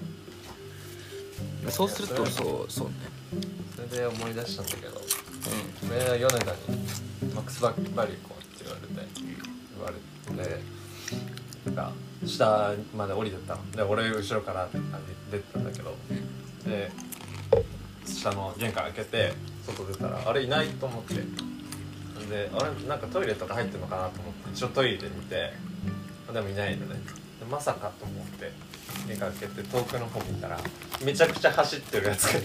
[1.70, 2.94] そうするとそうそうね。
[3.76, 5.02] それで思い出したんだけど。
[5.90, 9.10] 俺は米田にマックスバリューこうって言われて
[9.76, 10.62] 言われて
[11.66, 11.94] なんか
[12.26, 13.72] 下まで降りてったの。
[13.72, 14.68] で俺後ろから
[15.32, 15.96] 出てたんだけど。
[16.66, 16.92] で
[18.06, 19.34] 下の玄関開けて
[19.66, 21.16] 外出たらあれいないと思って。
[22.30, 24.52] であれなんかトイレとか入ってるのかなと思って。
[24.54, 25.54] 一応トイレで見て
[26.34, 26.96] でもいないのね。
[27.40, 28.52] でまさかと思って
[29.08, 30.60] 玄関開けて遠くの方見たら
[31.04, 32.40] めちゃくちゃ走ってるやつが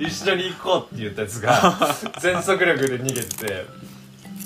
[0.00, 3.66] 一緒に行こうって言ったやつが全速力で逃げててで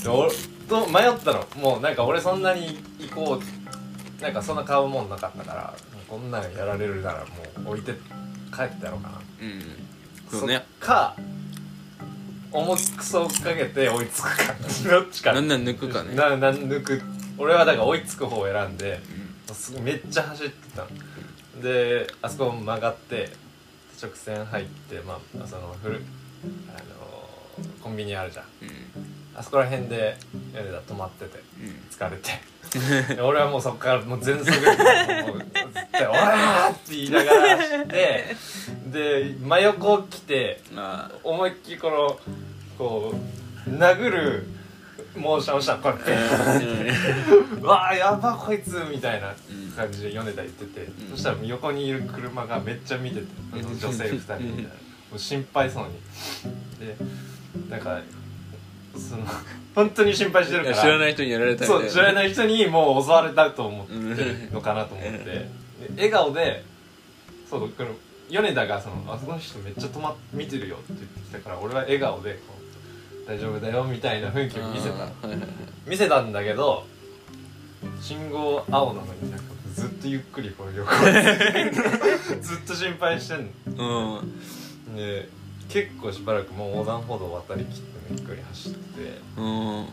[0.07, 0.31] 俺
[0.69, 5.75] と迷ったのもうなんか俺そんなに行こうなんかそんな買うもんなかったから
[6.09, 7.21] こんなんやられるなら
[7.65, 7.93] もう置いて
[8.55, 9.21] 帰ってやろうかな。
[9.43, 9.63] うん。
[10.31, 10.65] そうね。
[10.81, 11.17] そっか
[12.51, 14.55] 重くそ追っかけて追いつくか
[14.91, 15.33] どっちか。
[15.35, 16.15] なんなん抜くかね。
[16.15, 17.03] なな抜く。
[17.37, 19.01] 俺はだから追いつく方を選んで
[19.53, 21.63] すごいめっちゃ走ってたの。
[21.63, 23.31] であそこ曲がって
[24.03, 26.03] 直線入ってまあそのフル
[26.69, 28.45] あのコンビニあるじゃん。
[28.63, 30.17] うんあそこら辺で
[30.53, 31.75] 米田止まっててうん。
[31.91, 33.15] 疲れて。
[33.15, 35.53] で俺はもうそこからもう全速力でもう絶
[35.93, 38.37] 対「オラー!」って言いながら走って
[38.87, 41.19] で真横来てまあ。
[41.25, 42.21] 思いっきりこの
[42.77, 43.15] こ
[43.67, 44.47] う殴る
[45.17, 49.35] モーションをしたのこうやってう わあやばこいつみたいな
[49.77, 51.11] 感じで米田言ってて、うん。
[51.13, 54.69] そしたら横にいる車がめっちゃ見てて女性2人みたいな。
[54.69, 55.87] もう心配そう
[56.81, 56.87] に。
[56.87, 56.97] で
[57.71, 58.01] なんか
[58.97, 59.25] その
[59.75, 60.77] 本当に心配してるから。
[60.77, 61.85] 知らない人にやられたみたいな。
[61.85, 65.19] そう知らない人にもう襲われたと思ってるのかなと思って。
[65.25, 65.49] で
[65.97, 66.65] 笑顔で
[67.49, 67.91] そうこの
[68.29, 72.55] 米田がその「あそこの人めっちゃ止まっ見てるよ」って言ってきたから俺は笑顔でこ
[73.25, 75.09] う「大丈夫だよ」みたいな雰囲気を見せた。
[75.87, 76.87] 見せたんだけど
[78.01, 80.99] 信号青なのになんかずっとゆっくりこう横を
[82.43, 84.21] ずっと心配してんの。
[84.89, 84.97] うん。
[84.97, 85.29] で
[85.69, 89.87] 結構しばらくもう横断歩道渡りきってゆっくり走っててうん。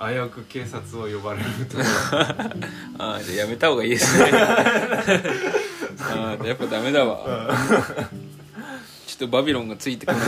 [0.00, 1.82] 危うく警察を呼ばれるとこ
[2.98, 4.30] ああじゃあやめた方がいいですね。
[4.34, 7.48] ああやっぱダメだわ。
[9.06, 10.22] ちょっとバビロンがついてこない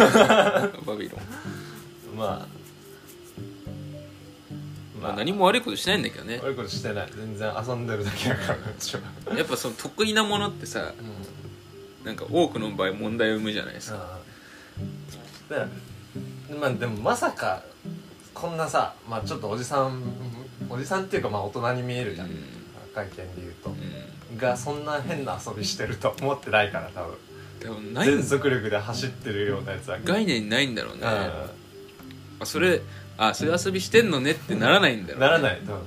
[0.84, 1.18] バビロ
[2.14, 2.54] ン、まあ。
[5.02, 6.38] まあ、何も悪いことしないんだけどね。
[6.42, 7.08] 悪いことしてない。
[7.14, 8.56] 全然遊んでるだけだか
[9.26, 10.92] らやっぱその得意なものってさ
[12.04, 13.96] なんか多くの場合問題を生むじゃないですか。
[13.96, 14.18] あ
[15.50, 15.93] あで
[16.60, 17.62] まあでもまさか
[18.34, 20.02] こんなさまあちょっとおじさん
[20.68, 22.34] おじさんっていうかまあ大人に見えるじゃん、うん。
[22.94, 23.70] 会見で言うと。
[23.70, 24.38] う、ん。
[24.38, 27.14] がそんな変な遊びしてると思ってないから多分。
[27.60, 31.02] 多分ない全速力で走ってるようなやつは概念ないんだろうね。
[31.02, 31.04] う
[32.40, 32.80] あそれ
[33.16, 35.78] あそういう遊びしてんのねってならないんだろんう、ならない多分。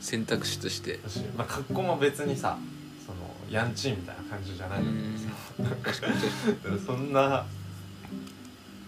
[0.00, 1.00] 選択肢として。
[1.06, 2.56] 私まあ格好も別にさ
[3.04, 3.18] その
[3.50, 4.84] ヤンチーみたいな感じじゃない。
[4.84, 5.30] のにさ
[5.82, 6.14] 確かに。
[6.14, 7.44] だからそんな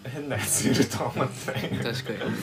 [0.09, 1.53] 変なやついるとは思って。
[1.53, 2.37] ない確かにね。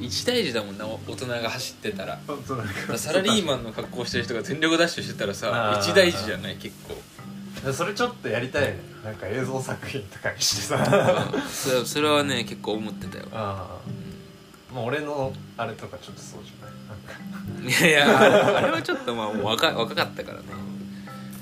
[0.00, 2.18] 一大事だもんな大人が走ってたら。
[2.26, 5.80] 本当なんかサラリーマンの格好してる人が全力ダッシュしてたらさあー。
[5.80, 6.56] 一大事じゃない？
[6.56, 7.72] 結構。
[7.72, 8.78] それちょっとやりたいね。
[9.04, 11.30] なんか映像作品とかにしてさ。
[11.34, 11.40] うん。
[11.42, 13.26] それそれはね結構思ってたよ。
[13.32, 16.74] ああまあ俺のあれとかちょっとそうじゃない？
[16.88, 17.86] なんか。
[17.86, 20.44] いやいやあれはちょっとまあもう若若かったからね。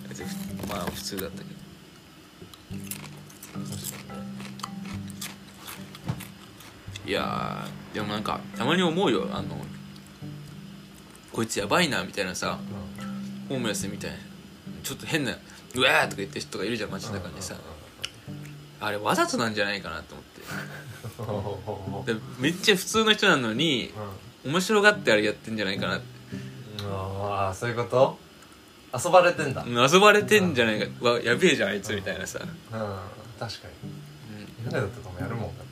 [0.08, 1.59] 別にふまあ普通だったけど
[7.10, 9.26] いやーでもなんかたまに思うよ。
[9.32, 9.56] あの
[11.32, 12.60] こいつやばいなみたいなさ
[13.48, 14.16] ホームレスみたいな。
[14.84, 15.32] ちょっと変な
[15.74, 17.56] 「うわー!」とか言ってる人がいるじゃん街中にさ。
[18.82, 20.14] あれわざとなんじゃないかなと
[21.18, 22.14] 思って。
[22.14, 23.92] でめっちゃ普通の人なのに
[24.46, 25.96] 面白がってあれやってんじゃないかな。
[25.98, 26.04] って
[26.84, 28.18] ああそういうこと？
[29.04, 29.64] 遊ばれてんだ。
[29.64, 30.86] うん遊ばれてんじゃないか。
[31.00, 33.90] うわやべえじゃんあいつみたいなさ、うん、確かに。
[34.68, 35.64] うん、夢だとかもやるもんだ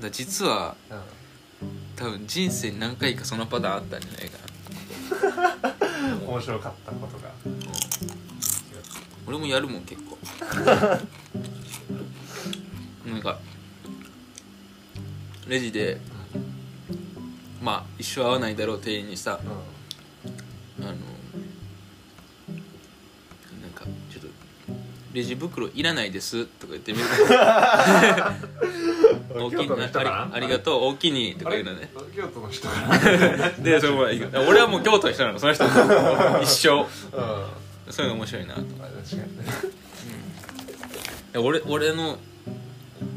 [0.00, 1.00] だ実はうん
[1.96, 4.36] 多分人生に何回かそのパターンあったんじゃないか
[6.20, 6.26] な。
[6.28, 7.30] 面白かったことが。
[9.26, 10.18] 俺もやるもん結構。
[13.08, 13.38] なんか
[15.48, 15.98] レジで
[17.62, 20.94] まあ一生会わないだろう店員にさあの
[25.16, 26.44] レジ袋いらないです。
[26.44, 27.04] とか言ってみる。
[29.34, 30.84] 大きいなありありがとう。
[30.88, 31.90] 大きいにとか言うのね。
[32.14, 32.98] 京都の人かな？
[33.64, 33.80] で
[34.46, 35.38] 俺はもう京都の人なの。
[35.38, 35.64] その人
[36.44, 36.86] 一生うん。
[37.90, 38.60] そういうの面白いなと。
[38.78, 39.44] まあ確かにね。
[41.36, 42.18] 俺俺の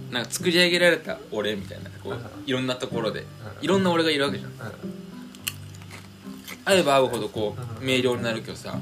[0.09, 3.25] なんか作り上げられた俺みたいなこういろんなところで。
[3.62, 4.51] いろんな俺がいるわけじゃん。
[6.63, 8.79] 会えば会うほどこう明瞭になるけどさ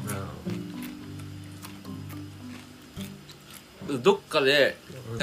[4.02, 4.78] どっかで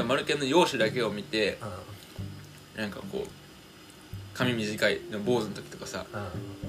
[0.06, 1.58] マルケンの容姿だけを見て
[2.76, 3.28] なんかこう
[4.32, 6.06] 髪短い坊主の時とかさ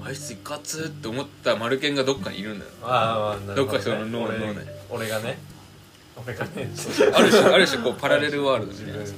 [0.02, 2.70] あいついかつって思ったマルケンがどっかにいるんだよ。
[2.82, 4.38] ああどっかその脳内。
[4.88, 5.38] 俺がね
[6.16, 6.68] 俺がね
[7.12, 9.00] ある種ある種こうパラレルワールドみたいな。
[9.00, 9.14] 自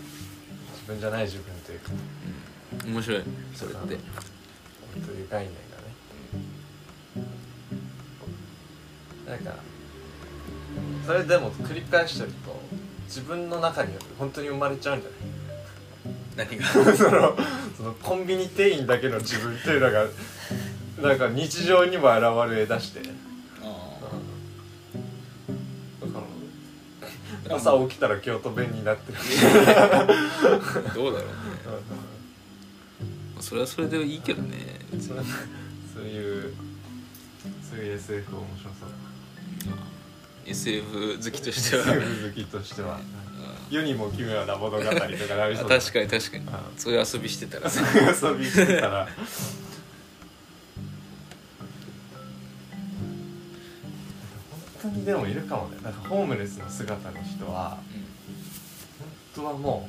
[0.87, 1.91] 分じゃない自分というか。
[2.87, 3.23] 面白い
[3.55, 3.81] それって。
[4.95, 7.27] 俺という概念がね。
[9.27, 9.63] なんか
[11.09, 12.55] それでも繰り返してると
[13.07, 15.11] 自分の中に本当に生まれちゃうんじゃ
[16.37, 16.47] ない？
[16.51, 16.67] 何が？
[16.95, 17.35] その
[17.79, 20.05] そのコンビニ店員だけの自分っていうのが
[21.01, 23.01] なんか日常にも現れ出して。
[27.51, 29.17] 朝起きたら京都弁になってる。
[29.19, 31.33] ーどうだろうね。
[33.41, 34.81] それはそれでいいけどね。
[35.01, 35.17] そう
[36.05, 36.53] いう
[37.67, 38.87] そういう SF 面白そ
[39.71, 39.98] う
[40.51, 41.83] SF 好きとしては。
[41.83, 43.01] SF 好きとしては。
[43.71, 45.19] 世にも奇妙な物語とかなりあ
[45.59, 46.45] そう確だかに確かに。
[46.51, 49.09] あそういう遊びしてたらそういう遊びしてたら。
[54.83, 55.77] 本当にでもいるかもね。
[55.83, 57.79] なんかホームレスの姿の人は
[59.35, 59.89] 本当はも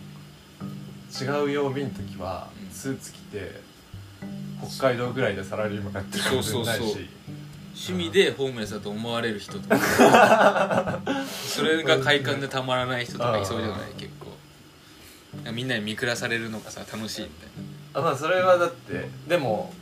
[0.62, 2.70] う違う曜日の時はうん。
[2.70, 3.62] スーツ着て
[4.78, 6.80] 北海道ぐらいでサラリーマンやってるかもしれないし。
[6.80, 7.06] そうそうそう
[7.88, 11.00] 趣味でホームレスだと思われる人とか。
[11.48, 13.92] それが快感でたまらない人とかいそうじゃない？
[13.98, 14.28] 結構。
[15.54, 17.50] みんなに見下されるのがさ楽しいみたい
[17.94, 19.74] あまあそれはだってでも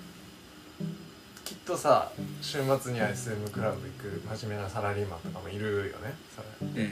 [1.46, 6.14] きっとさ週末には SM クラブ行く真面目なサラリーマンとかもいるよね。
[6.36, 6.84] それ。
[6.84, 6.90] な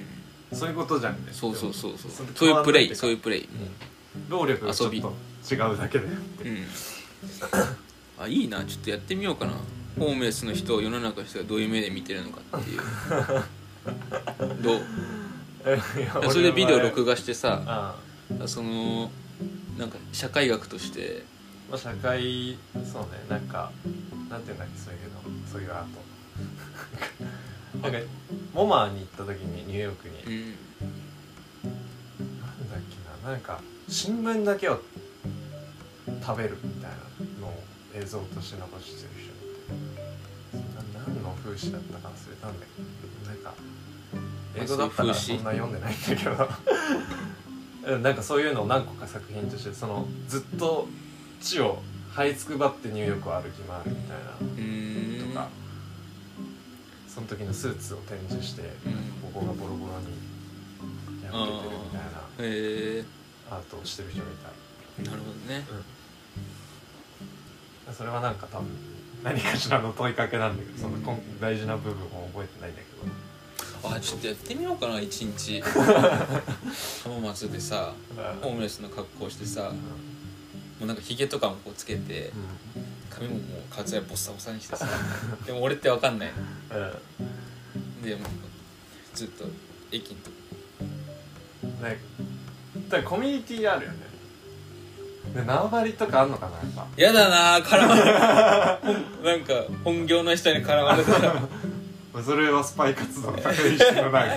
[0.51, 0.57] うん。
[0.57, 1.31] そういうことじゃんね。
[1.31, 2.11] そうそうそうそう。
[2.33, 3.43] そういうプレイそういうプレイ。
[3.43, 4.29] うん。
[4.29, 4.97] 労力がちょっと
[5.53, 6.49] 違うだけであって。
[6.49, 6.65] うん。
[8.17, 8.63] あいいな。
[8.63, 9.51] ちょっとやってみようかな
[9.97, 12.81] ホームレスの人を世の中の人がどういう目で見てるのかっていう。
[14.61, 14.81] どう？
[16.31, 17.97] それでビデオ録画画してさあ
[18.45, 19.09] その
[19.77, 21.23] なんか社会学として。
[21.69, 23.71] まあ社会そうねなんか
[24.29, 25.47] なんていうんだっけそういうの。
[25.51, 26.05] そういうアート。
[27.81, 27.99] なんか
[28.53, 30.41] モマに行った時にニューヨークに、うん。
[32.41, 34.81] なんだっけななんか新聞だけを
[36.21, 36.97] 食べるみたいな
[37.41, 39.34] のを映像として残してる人
[40.93, 42.81] 何の風刺だったか忘れたんだけ
[43.25, 43.53] どなんか
[44.55, 46.31] 英語だったからそんな読んでないんだけど。
[47.93, 50.87] うんなんかそういうのを何個か作品としてそのずっと
[51.39, 51.83] 地を
[52.15, 55.33] 這いつくばってニューヨークを歩き回るみたいな。
[55.33, 55.49] とか。
[57.07, 59.31] その時のスーツを展示して、うん。
[59.31, 60.07] ここがボロボロに
[61.31, 63.57] 破けてるみたいな。
[63.57, 64.33] アートをしてる人がい
[65.05, 65.11] た。
[65.11, 65.65] なるほどね。
[67.93, 68.67] それはなんか多分
[69.25, 72.87] 何かしらの問いかけなんだけどそのこん大事な部分を覚えてないんだけ
[73.87, 73.95] ど。
[73.95, 75.61] あちょっとやってみようかな一日。
[77.03, 77.93] 浜松でさ
[78.41, 79.77] ホームレスの格好してさも
[80.81, 82.31] うなんかヒゲとかもこうつけて
[83.09, 84.87] 髪ももうカツラボッサボサにしてさ。
[85.45, 86.31] でも俺ってわかんない。
[86.69, 88.03] のうん。
[88.03, 88.27] でもう
[89.15, 89.45] ずっと
[89.91, 90.35] 駅のとこ
[91.63, 91.99] うんね
[92.89, 93.97] だコミュニティあるよね
[95.33, 96.87] で縄張りとかあんのかなやっぱ。
[96.95, 101.19] やだな絡まれなんか本業の人に絡まれた。
[101.19, 101.41] ら
[102.23, 104.27] それはスパイ活動の一種のなんか。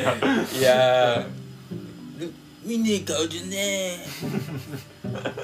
[0.59, 1.27] いやー。
[2.65, 3.57] 見ねえ顔じゃね。
[3.57, 4.07] え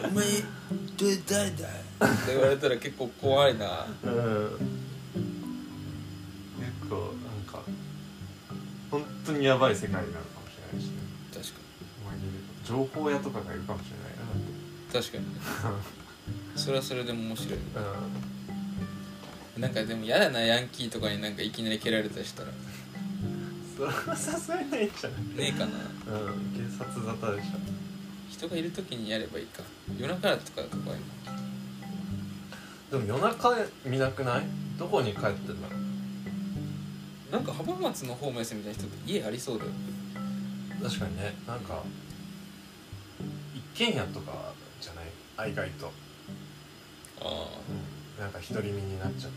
[0.04, 0.24] お前
[0.96, 1.68] どれ誰だ？
[1.68, 3.86] って言われたら結構怖いな。
[4.02, 4.50] うん。
[6.58, 7.06] 結構なん
[7.50, 7.60] か
[8.90, 10.92] 本当にやばい世界になるかもしれないしね。
[11.32, 11.64] 確かに。
[12.66, 13.93] 情報屋とかがいるかもしれない
[14.94, 15.40] 確かにね。
[16.56, 17.58] それはそれでも面白い。
[19.56, 19.62] うん。
[19.62, 22.48] なんかでも嫌だなヤンキーとかになんかいきなり蹴られたりしたら。
[22.50, 22.54] ね
[23.76, 25.48] それはさすがにないんじゃない？
[25.48, 25.64] えかな。
[25.66, 25.72] うん
[26.54, 27.50] 警察沙汰でしょ。
[28.30, 29.62] 人がいる時にやればいいか。
[29.98, 30.92] 夜中とかとか
[32.90, 34.44] でも夜中見なくない？
[34.78, 35.76] どこに帰ってんだろ
[37.32, 39.70] なんか浜松のホームレスみたいな人って家ありそうだよ。
[40.80, 41.34] う確かにね。
[41.48, 41.82] なんか
[43.54, 44.52] 一軒家とか
[45.36, 45.92] あ意外と、
[47.20, 47.48] ああ。
[48.20, 49.32] なんか独り身になっちゃう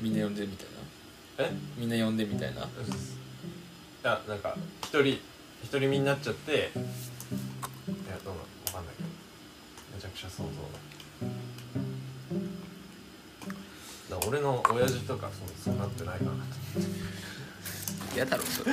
[0.00, 0.66] みんな呼んでみたい
[1.38, 1.44] な？
[1.46, 1.52] え？
[1.76, 2.62] みんな呼んでみたいな？
[2.62, 2.64] い
[4.02, 5.18] やなんか一人
[5.70, 6.52] 独り身になっちゃって。
[6.52, 6.62] いや
[8.24, 8.46] どうなの？
[8.66, 9.08] わかんないけど。
[9.94, 10.54] めちゃくちゃ想像だ。
[14.26, 16.30] 俺の親父とかそうそうなってないかな
[18.14, 18.72] 嫌だろそれ。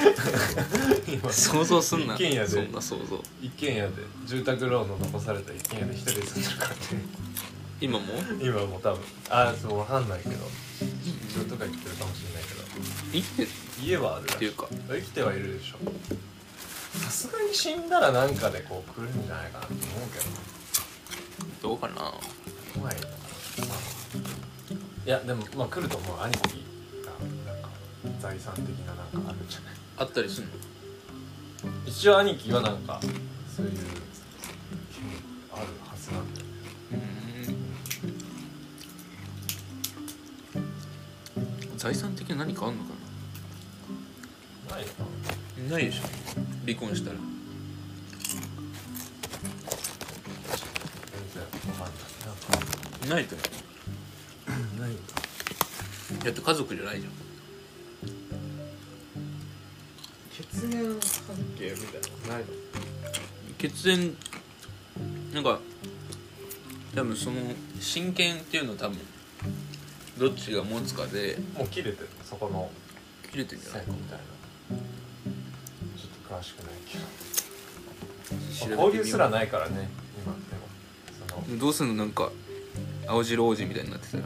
[1.08, 2.16] 今 想像すんな。
[2.16, 2.48] 一軒家で。
[2.48, 3.24] そんな想像。
[3.42, 3.92] 一一軒家で。
[4.26, 6.78] 住宅ローンの残された一軒家で一人で住んでるからね
[7.82, 8.06] 今も？
[8.42, 9.00] 今もう多分。
[9.30, 10.36] あそうわかんないけど。
[10.80, 12.64] 出張とか行ってるかもしれないけど。
[13.14, 13.50] 生きてる？
[13.82, 14.68] 家はあるっていうか。
[14.90, 15.78] 生きてはいるでしょ。
[17.00, 21.70] さすがに死んだらなんかでこう来るんじゃないかなと思うけど。
[21.70, 22.14] どうかな？
[22.74, 23.02] 怖いな、
[23.68, 26.22] まあ、いやでもまあ来ると思う。
[26.22, 26.64] 兄貴
[28.20, 29.74] 財産的ななんかあるんじゃない。
[29.98, 30.50] あったりすんの？
[31.86, 33.00] 一応兄貴はなんか
[33.56, 33.82] そういう権
[35.52, 36.48] あるはずなんだよ
[36.94, 36.96] う
[41.76, 41.78] ん。
[41.78, 42.92] 財産的な何かあんのか
[44.70, 44.80] な？
[44.80, 45.04] いのか
[45.68, 46.04] なないでしょ？
[46.66, 47.18] 離婚したら。
[47.18, 47.26] 全
[51.34, 51.94] 然わかんない。
[52.26, 52.36] なん
[53.10, 54.80] かないと思う。
[54.82, 55.02] ないんだ
[56.24, 57.14] だって家族じゃないじゃん
[60.40, 60.80] 血縁関
[61.58, 62.46] 係みたいなのないの？
[63.58, 64.16] 血縁？
[65.34, 65.60] なんか
[66.96, 67.38] 多分その
[67.80, 68.98] 親権っていうのは多分
[70.18, 72.10] どっちが持つかでもう切れてる？
[72.24, 72.70] そこの
[73.32, 73.86] 切れてんじゃない？
[73.86, 74.24] 線みたいな。
[75.98, 78.76] ちょっと詳しくないけど。
[78.84, 79.90] 交流すらないからね
[80.24, 81.44] 今でも。
[81.46, 81.94] そのどうすんの？
[81.96, 82.32] なんか
[83.08, 84.24] 青白王子みたいになってたら。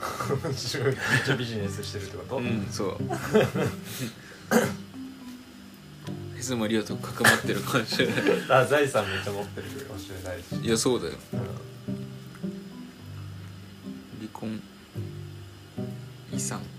[0.44, 2.96] めっちゃビジネスしてるってこと、うんそう
[6.36, 8.14] へずまりおと関わってるかもしれない。
[8.50, 11.14] あ財産めっちゃ持ってるかもしれないし、いやそうだよ。
[11.32, 11.38] うん。
[11.38, 11.48] 離
[14.32, 14.60] 婚
[16.32, 16.60] 遺産。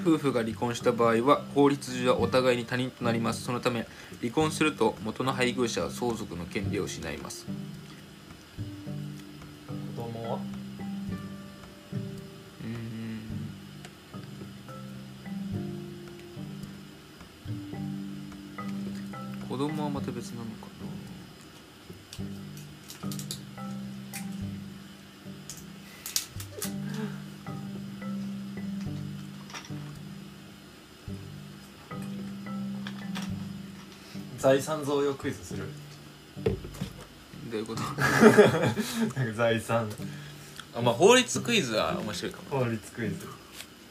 [0.00, 3.42] 夫婦が離婚した場合は法律上はお互いに他人となります。
[3.42, 3.86] そのため
[4.20, 7.46] 離婚すると元の配偶者は相続の権利を失います
[34.48, 35.64] 財産贈与クイズする。
[35.66, 36.50] な
[37.50, 37.82] どういうこと？
[39.34, 39.90] 財産。
[40.74, 42.60] あまあ法律クイズは面白いかも。
[42.64, 43.26] 法律クイズ。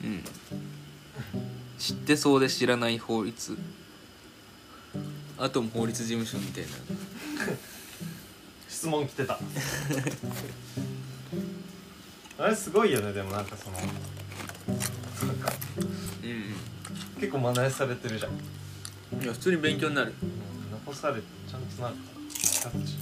[0.03, 0.23] うん。
[1.77, 3.55] 知ってそうで知らない法律。
[5.37, 6.69] あとも法律事務所みたいな。
[8.67, 9.37] 質問来てた。
[12.39, 13.77] あれすごいよねでもなんかその。
[13.77, 13.83] な
[15.33, 18.31] んかう結構学びされてるじゃん、
[19.19, 20.13] んいや普通に勉強になる。
[20.21, 20.46] うん、
[20.87, 21.97] 残されちゃんとなんか
[22.29, 22.95] キャッチ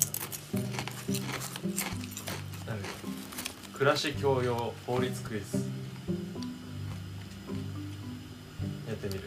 [2.65, 2.85] なんか
[3.73, 5.57] 暮らし教養法律クイズ。
[8.87, 9.21] やってみる？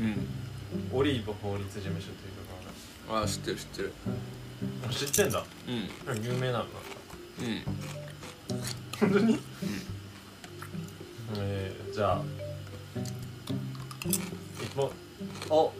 [0.00, 0.98] うん。
[0.98, 2.42] オリーブ法律事務所というと
[3.08, 3.92] こああ知ってる知ってる。
[4.82, 5.42] ろが知ってんだ。
[5.66, 5.70] う
[6.20, 6.22] ん。
[6.22, 6.68] 有名なのなんか
[7.40, 7.64] うん。
[9.00, 9.38] 本当に、
[11.38, 12.22] えー、じゃあ。
[14.62, 14.90] 一本
[15.48, 15.72] お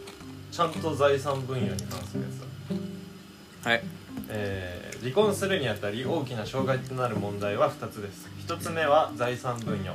[0.54, 2.38] ちゃんと財産分野に関するやつ
[3.64, 3.70] だ。
[3.70, 3.82] はい。
[4.28, 8.26] えー離婚するにあたり大きな障害となる問題は2つです。
[8.46, 9.92] 1つ目は財産分与。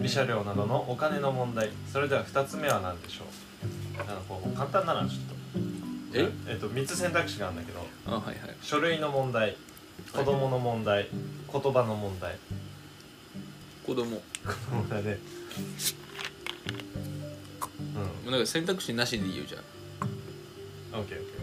[0.00, 1.70] 慰謝料などのお金の問題。
[1.92, 3.24] それでは2つ目は何でしょ
[3.94, 3.98] う？
[3.98, 5.34] なんかこう簡単なのはちょっと。
[6.18, 6.28] え？
[6.48, 7.84] えっと3つ選択肢があるんだけど。
[8.06, 8.36] あはいはい。
[8.62, 9.56] 書類の問題
[10.12, 11.08] 子供の問題、
[11.52, 12.38] 言葉の問題。
[13.84, 14.06] 子供。
[14.06, 15.18] も子供だね。
[18.24, 18.28] うん。
[18.28, 19.75] うなんか選択肢なしでいいよじゃあ
[20.98, 21.36] オッケーオッケー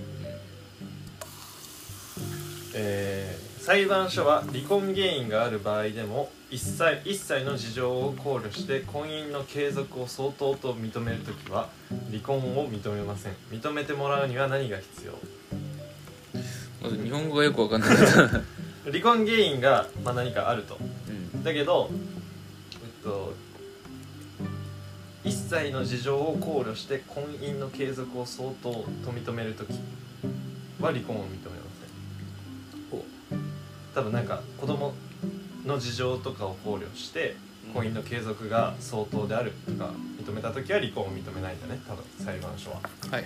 [2.76, 11.70] えー裁判所は離婚原因がある場合でも一切一切の事情を考慮して婚姻の継続を相当と認めるときは
[12.12, 13.34] 離婚を認めません。
[13.52, 15.14] 認めてもらうには何が必要？
[16.84, 17.90] まず日本語がよくわかんない。
[18.92, 20.78] 離婚原因が、まあ、何かあると。
[21.34, 21.42] うん。
[21.42, 23.33] だけどえっと
[25.24, 29.72] 一切の事情を考慮して婚姻の継続を相当と認めるとき
[30.80, 32.90] は離婚を認めません。
[32.92, 33.06] ほ
[33.96, 34.94] 多分なんか子供
[35.66, 37.38] の事情とかを考慮して
[37.74, 42.82] 婚姻の継続が相当であるとか認めた時は離婚を認めないんだね多分裁判所は。
[43.10, 43.24] はい。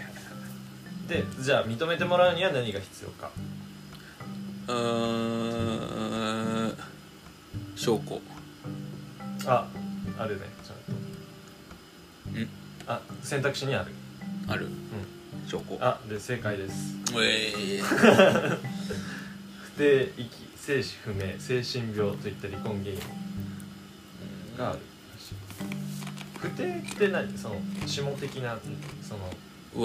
[1.08, 3.32] でじゃあ認めてもらうには何が必要か。
[4.68, 4.74] うー
[6.68, 6.78] ん。
[7.76, 8.22] 証拠。
[9.46, 9.68] あ
[10.20, 10.57] あるね
[12.88, 13.92] あ選択肢にある。
[14.48, 14.68] ある。
[15.48, 15.78] 証拠。
[15.82, 16.96] あで正解です。
[17.16, 23.00] ええ 不定遺棄生死不明精神病といった離婚原因
[24.58, 24.80] がある。
[26.40, 27.38] 不定って何？
[27.38, 28.58] その下的な
[29.02, 29.34] その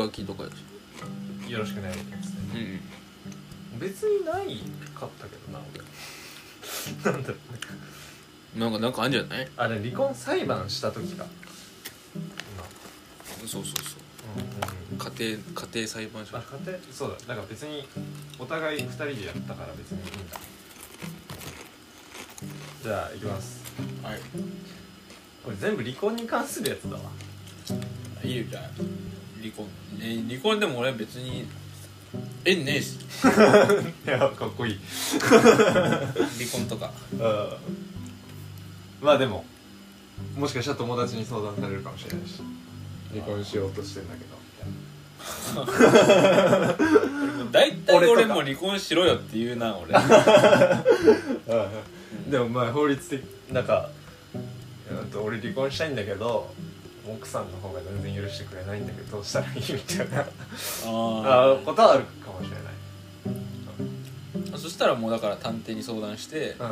[0.07, 0.51] 浮気とかで
[1.49, 2.11] しよろしくないやつね。
[2.55, 3.79] ょうん。
[3.81, 4.59] 別にない
[4.95, 5.83] かったけどな俺。
[7.13, 9.49] なんだろうねなんかなんかあるんじゃない？
[9.57, 11.25] あれ離婚裁判した時か
[13.47, 15.13] そうそうそう。
[15.19, 16.37] 家庭家庭裁判所。
[16.37, 17.17] あ家庭そうだ。
[17.29, 17.87] だから別に
[18.39, 20.37] お互い2人でやったから別にいいんだ。
[22.83, 23.63] じゃあいきます。
[24.03, 24.21] はい。
[25.45, 27.03] これ全部離婚に関するやつだわ。
[28.25, 28.63] いいよじゃあ。
[29.41, 29.67] 離婚。
[30.01, 31.47] え離婚でも俺別に
[32.45, 32.99] 縁ねえし。
[34.07, 34.81] いやかっこいい。
[35.21, 36.93] 離婚とか。
[37.13, 37.49] うん。
[39.03, 39.45] まあでも
[40.37, 42.41] もしかしたら友達に相談されるかもしれないし
[43.13, 44.33] 離婚しようとしてんだけど。
[47.53, 49.93] 大体俺俺も離婚しろよって言うな俺。
[52.29, 53.91] でもまあ法律的なんか
[55.23, 56.53] 俺離婚したいんだけど
[57.07, 60.21] 奥さんの方が全然許してくれないんだけどどうしたらいいみたいな。
[60.21, 64.55] ああことはあるかもしれない。
[64.55, 66.71] あそしたらもうだから探偵に相談してうん。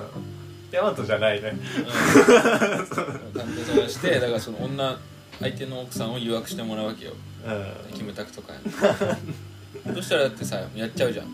[0.73, 1.53] ヤマトじゃないね。
[1.75, 1.85] 探
[3.47, 4.99] 偵相談してだからその女
[5.41, 7.13] 相手の奥さんを誘惑してもらうわけよ。
[7.47, 7.95] うん。
[7.95, 8.53] キムタクとか。
[8.53, 8.59] に
[9.97, 11.27] そしたらだってさやっちゃうじゃん。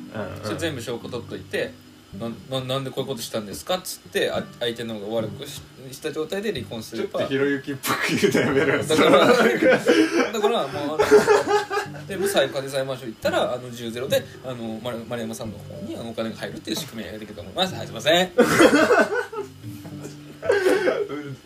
[0.44, 1.72] それ全部証拠取っといて
[2.18, 8.84] なななんでこういうことしたんですかっつってあ相手の方が悪くしした状態で離婚すちょっとひろゆきっぽく言うのやめろよ。
[8.84, 9.26] だから
[10.32, 17.74] だからもうあのでも最家庭裁判所行ったらあの10ゼロであの丸丸山さんの方にあのお金が入るっていう仕組みができると思います。
[17.74, 18.26] はいすいません。
[18.26, 18.30] う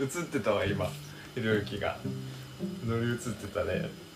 [0.00, 0.90] 映ってたわ今。
[1.34, 1.96] ひろゆきが
[2.86, 4.10] 乗り移ってたね。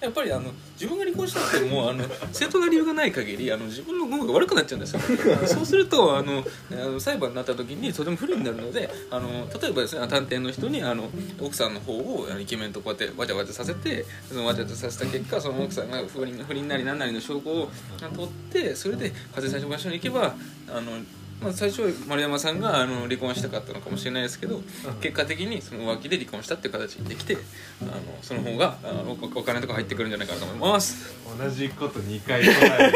[0.00, 5.00] やっぱりあの自分が離婚したってもうあの 正当な理由がない限りあの自分の方が悪くなっちゃうんですよ。
[5.46, 17.70] そうするとあのあの裁判になった時にとても不利になるのであの例えばですね探偵の人にあの奥さんの方をあのイケメンとこうやってわちゃわちゃさせてそのわちゃわちゃさせた結果その奥さんが不倫不倫なり何なりの証拠を
[18.16, 20.34] 取ってそれで家庭裁判所に行けば
[20.68, 20.92] あの
[21.40, 24.60] まあ、最初は丸山さんがあの離婚したかったのかもしれないですけど、
[25.00, 27.38] 結果的にその浮気で離婚したっていう形にできて
[27.80, 31.14] あのその方があのおお金とか入ってくるんじゃないかなと思います。
[31.38, 32.92] 同じこと2回答え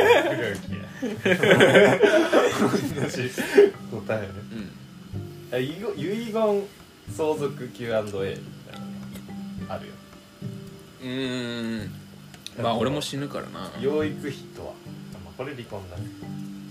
[0.50, 0.58] る。
[3.00, 3.30] 同じ
[3.90, 4.28] 答えね。
[5.50, 5.54] うん。
[5.54, 6.62] あ遺言
[7.16, 8.32] 相続 Q&A みたい
[8.80, 9.92] なのあるよ
[11.02, 11.90] うーん。
[12.62, 13.70] まあ俺も死ぬからな。
[13.80, 14.72] 養育費とは、
[15.24, 16.04] まあ、これ離婚だね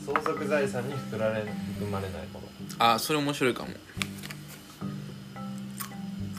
[0.05, 2.47] 相続財産に含まれ含まれないもの。
[2.77, 3.69] あそれ面白いかも。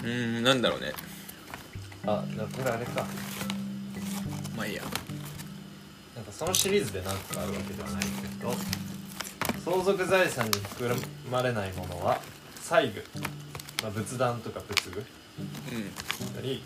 [0.03, 0.93] うーんなんだろうね。
[2.07, 3.07] あなこれあれか。
[4.55, 4.83] まあいいや。
[6.15, 8.53] なんかそのシリーズで何個かあるわけではないけど
[9.65, 10.95] 相続財産に含
[11.31, 12.21] まれないものは
[12.57, 13.05] 債具、
[13.83, 14.99] まあ、仏壇とか仏具。
[14.99, 15.95] うん。
[15.95, 16.63] だったり、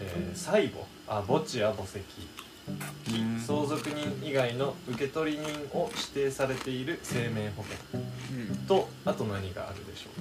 [0.00, 0.84] えー、債母。
[1.06, 1.98] あ墓地や墓石。
[1.98, 2.49] うん
[3.46, 5.42] 相続人以外の受取人
[5.72, 7.76] を指定されている生命保険
[8.32, 8.56] うん。
[8.66, 10.20] とあと何があるでしょう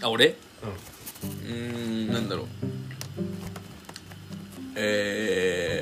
[0.00, 0.06] か？
[0.06, 0.36] あ俺？
[1.46, 2.08] うん。
[2.12, 2.46] なんだろう。
[4.76, 5.78] え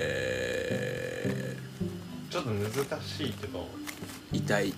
[2.29, 2.71] んちょっと難
[3.03, 3.67] しいけど。
[4.33, 4.75] ー、遺 体痛い。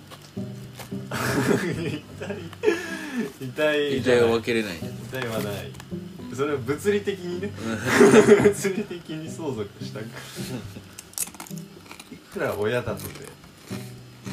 [3.41, 3.97] 痛い。
[3.97, 4.75] 遺体は分けれない。
[4.77, 5.69] 痛いはない
[6.35, 7.51] それは物理的にね。
[8.43, 10.03] 物理的に相続したい
[12.33, 13.25] くら親だとて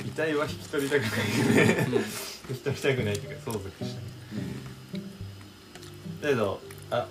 [0.05, 1.11] 遺体は引き取りたくない
[1.55, 1.87] ね。
[2.51, 3.89] 引き取りたくないっていうか相続したい。
[6.23, 7.07] だけどあ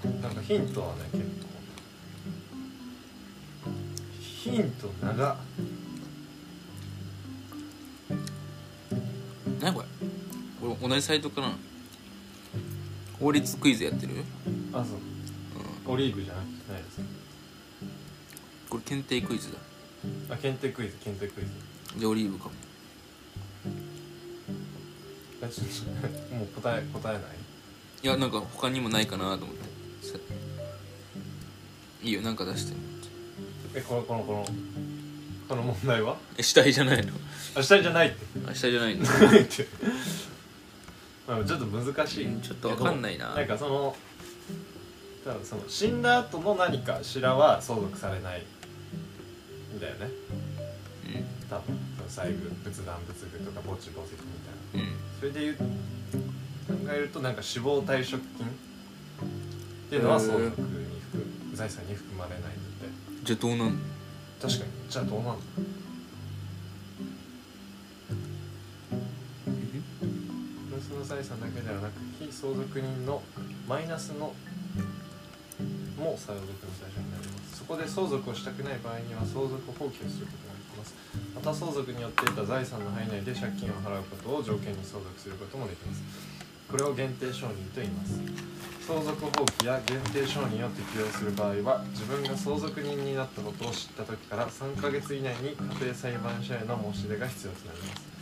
[0.00, 1.44] あなんかヒントはね結構。
[4.20, 5.32] ヒント長。
[5.32, 5.36] っ
[9.64, 9.86] 何これ？
[10.60, 11.56] これ同じサイトかな
[13.18, 14.12] 法律クイズやってる？
[14.74, 14.98] あそう。
[15.90, 17.00] オリーブじゃなくてないです
[18.68, 19.58] これ検定クイズだ。
[20.34, 21.50] あ検定クイズ検定クイズ。
[21.96, 22.50] じゃあオリーブかも。
[26.36, 27.22] もう答え答えない？
[28.02, 29.64] いやなんか他にもないかなと思って。
[30.06, 30.18] さ
[32.02, 32.76] いいよなんか出して。
[33.74, 34.46] えこのこのこの
[35.48, 36.16] この問題は？
[36.38, 37.12] え死体じゃないの？
[37.56, 38.16] あ下じゃないって。
[38.48, 39.04] あ死体じゃないの？
[39.04, 39.68] って。
[41.28, 42.26] まあちょっと難しい。
[42.26, 43.34] うんちょっとわかんないな。
[43.34, 43.96] なんかその
[45.24, 48.42] 多分その死んだ後の何かしらは相続されない。
[49.74, 50.06] んだよね。
[50.06, 50.08] う
[51.50, 54.18] 多分その細具仏壇仏具とか墓地墓石み
[54.72, 54.88] たいな。
[54.88, 54.96] んうん。
[55.18, 55.62] それで言う考
[56.92, 58.46] えるとなんか死亡退職金？
[58.46, 58.50] っ
[59.90, 60.66] ていうのは相続に含
[61.50, 62.56] む財産に含まれないんだって
[63.24, 63.80] じゃあどうなんの？
[64.44, 64.72] 確かに。
[64.90, 65.40] じゃあどうなんの
[70.86, 73.22] その財産だけではなく非相続人の
[73.66, 74.34] マイナスの
[75.96, 77.56] も相続の対象になります。
[77.56, 80.94] そこで相続をしたくない場合には相続放棄をすることができます。
[81.34, 86.02] また相続によって得た財産の範囲内で借金を払うことを条件に相続することもできます。
[86.68, 88.20] これを限定承認と言います
[88.86, 98.14] 相続放棄や限定承認を適用する場合は自分が相続人になったことを知った時から3ヶ月以内に家庭裁判所への申し出が必要となります。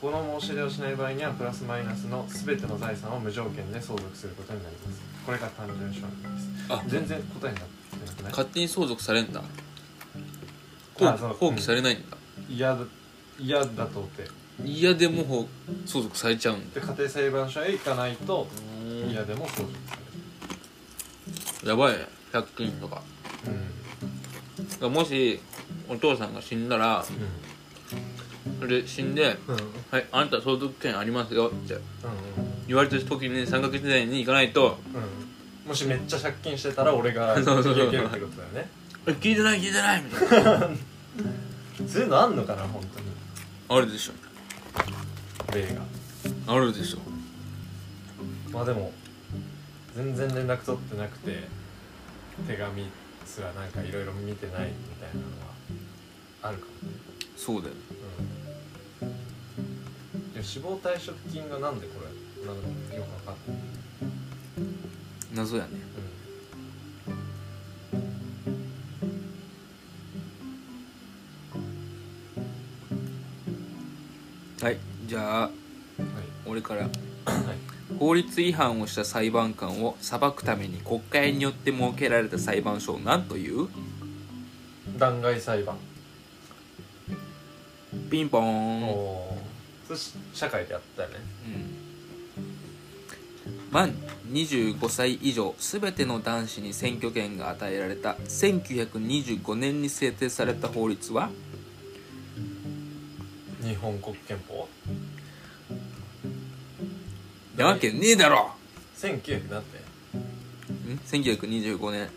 [0.00, 5.00] この申し出をしない場合にはプラスマイナスの全ての財産を無条件で相続することになります。
[5.24, 6.72] これが単純承認です。
[6.72, 8.30] あ全然答えになってなくない？
[8.30, 9.42] 勝手に相続されんだ。
[10.94, 11.32] 放あそう。
[11.32, 12.16] 放棄されないんだ。
[12.48, 12.84] 嫌だ
[13.40, 14.28] 嫌だとって。
[14.64, 15.48] 嫌でもほ
[15.84, 16.80] 相続されちゃうんだ。
[16.80, 18.75] で家庭裁判所へ行かないとうん
[19.10, 19.96] 嫌でも相続さ
[21.68, 23.02] やばいね100均とか。
[23.46, 23.58] れる
[24.70, 25.40] だからもし
[25.88, 27.04] お父さんが死んだら
[28.60, 29.54] それで死んでうん。
[29.54, 31.80] うん「はいあなた相続権ありますよ」ってうん
[32.66, 35.68] 言われた時に3ヶ月以内に行かないとうん。
[35.68, 37.88] もしめっちゃ借金してたら俺が そうそうそう。
[37.88, 38.70] 逃げるってことだよね
[39.06, 40.68] 「え聞いてない聞いてない」みたいな。
[41.88, 43.06] そういうのあんのかな本当に。
[43.68, 44.12] あるでしょ。
[45.54, 45.82] 例が。
[46.54, 46.98] あるでしょ
[48.56, 48.90] まあでも
[49.94, 51.46] 全然連絡取ってなくて
[52.48, 52.90] 手紙
[53.26, 55.52] すらなんかいろいろ見てないみたいなのは
[56.40, 56.96] あるかもね。
[57.36, 57.74] そうだよ
[59.02, 60.32] うん。
[60.32, 63.64] でも死亡退職金がなんでこれなのかよくわかんない、
[65.34, 65.68] 謎やね。
[74.62, 75.50] はいじゃあ
[75.98, 76.06] うん、
[76.46, 76.84] 俺から。
[76.84, 76.90] はい、
[77.44, 77.65] はい、
[77.98, 83.68] 法律違反をした裁判官を裁くために国会によって設けられた裁判所を何という？
[84.98, 85.76] 弾劾裁判。
[88.10, 89.96] ピンポーおン、うん、おー。
[89.96, 91.16] そ社会でやったよね。
[93.70, 93.94] 満
[94.32, 101.30] 25歳以上全ての男子に選挙権が与えられた1925年に制定された法律は？
[103.62, 104.68] 日本国憲法
[107.56, 108.50] なわけねえだろ。
[108.98, 109.78] 1900だって
[111.18, 112.08] ん？1925年。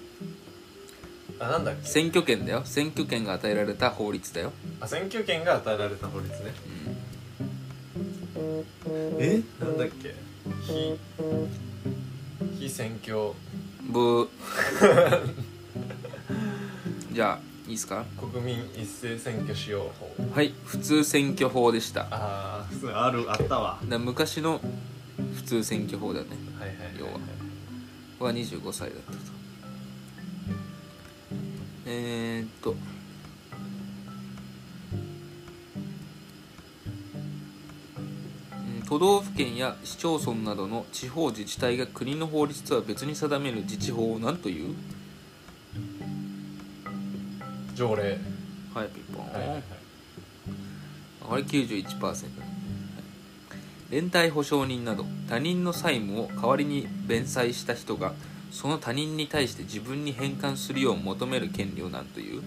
[1.40, 1.88] あなんだっけ？
[1.88, 2.62] 選挙権だよ。
[2.66, 6.54] 選挙権が与えられた法律だよ、あ選挙権が与えられた法律ね。
[8.36, 9.42] うん、え？
[9.60, 10.14] なんだっけ？
[10.66, 10.98] 非
[12.60, 13.34] 非選挙。
[13.92, 14.28] ブー
[17.12, 18.06] じゃあいいですか？
[18.32, 20.12] 国民一斉選挙使用法。
[20.34, 22.02] はい普通選挙法でした。
[22.02, 23.80] ああ普通あるあったわ。
[23.88, 24.68] ら昔の普
[25.50, 26.28] 通選挙法だね。
[26.60, 27.12] はいはいはい要は。
[27.14, 27.20] こ
[28.20, 29.18] こが25歳だったと。
[31.86, 32.72] えー、っと。
[32.72, 32.78] うん
[38.88, 44.76] 都道府県や市町村などの地方自治体が国の法律とは別に定める自治法を何という？
[47.76, 48.18] 条例。
[48.74, 49.64] はいピンポン、はいはいはい。
[51.32, 52.49] あれ91%
[53.90, 58.14] 連帯保証人など他人の債務を代わりに弁済した人が
[58.52, 62.42] その他人に対して自分に返還するよう求める権利を何という？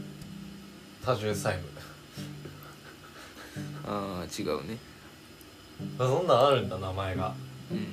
[1.04, 1.72] 多重債務。
[3.86, 4.78] ああ違うね。
[5.98, 7.34] あそんなんあるんだ名前が。
[7.70, 7.86] うん。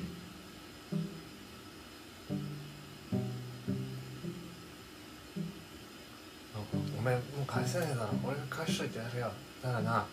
[6.97, 8.09] お前もう返せねえだろ。
[8.23, 9.31] 俺が返しといてやるよ。
[9.63, 10.05] だからな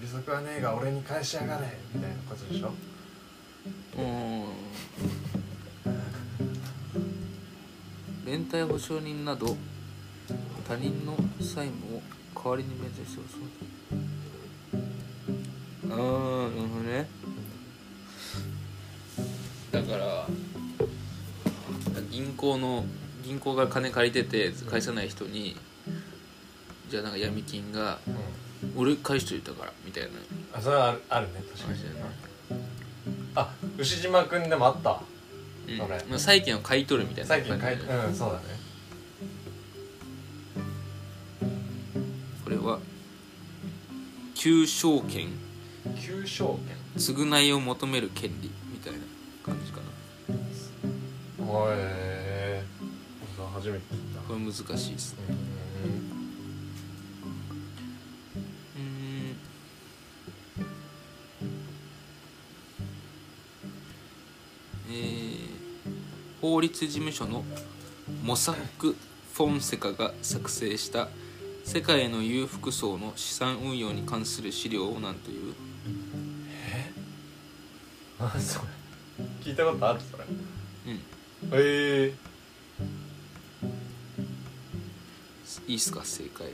[0.00, 2.72] 利息はねえが俺に返しやがれみたいなことでしょ？
[3.96, 4.04] うー
[4.44, 4.46] ん。
[8.26, 9.56] 連帯保証人など
[10.66, 12.02] 他人の債務を
[12.34, 13.40] 代わりに弁済してそ
[15.90, 17.08] うああなるほどね。
[19.72, 20.26] だから
[22.10, 22.84] 銀行の
[23.24, 25.56] 銀行が金借りてて返さない人に
[26.88, 30.10] じゃあなんか闇金がうん「俺返しといたから」みたいな。
[30.54, 31.42] あそれはあるあるね。
[31.56, 31.78] 確かに。
[33.34, 35.02] あ牛島くんでもあった？
[35.68, 35.76] うん。
[35.78, 37.28] それまあ、債権を買い取るみたいな。
[37.28, 38.08] 最近書いて感じだよね。
[38.08, 38.44] うんそうだね。
[42.44, 42.80] これは
[44.34, 45.28] 求償権
[46.00, 46.56] 求償
[46.96, 48.98] 償いを求める権利みたいな
[49.44, 51.46] 感じかな。
[51.46, 54.20] 権おいえー、初めて聞いた。
[54.22, 55.18] これ難しいですね。
[55.28, 55.47] うん
[66.58, 67.44] 法律事務所の
[68.24, 68.96] モサック・
[69.32, 71.06] フォンセカが作成した
[71.62, 75.54] 世界の裕福層の資産運用に関する資料を何という。
[78.18, 79.24] あそれ。
[79.40, 80.24] 聞いたことあるそれ。
[80.88, 81.00] うん。
[81.52, 82.12] え。
[85.68, 86.48] いいっすか正解。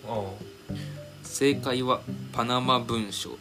[1.23, 3.39] 正解はパナマ文書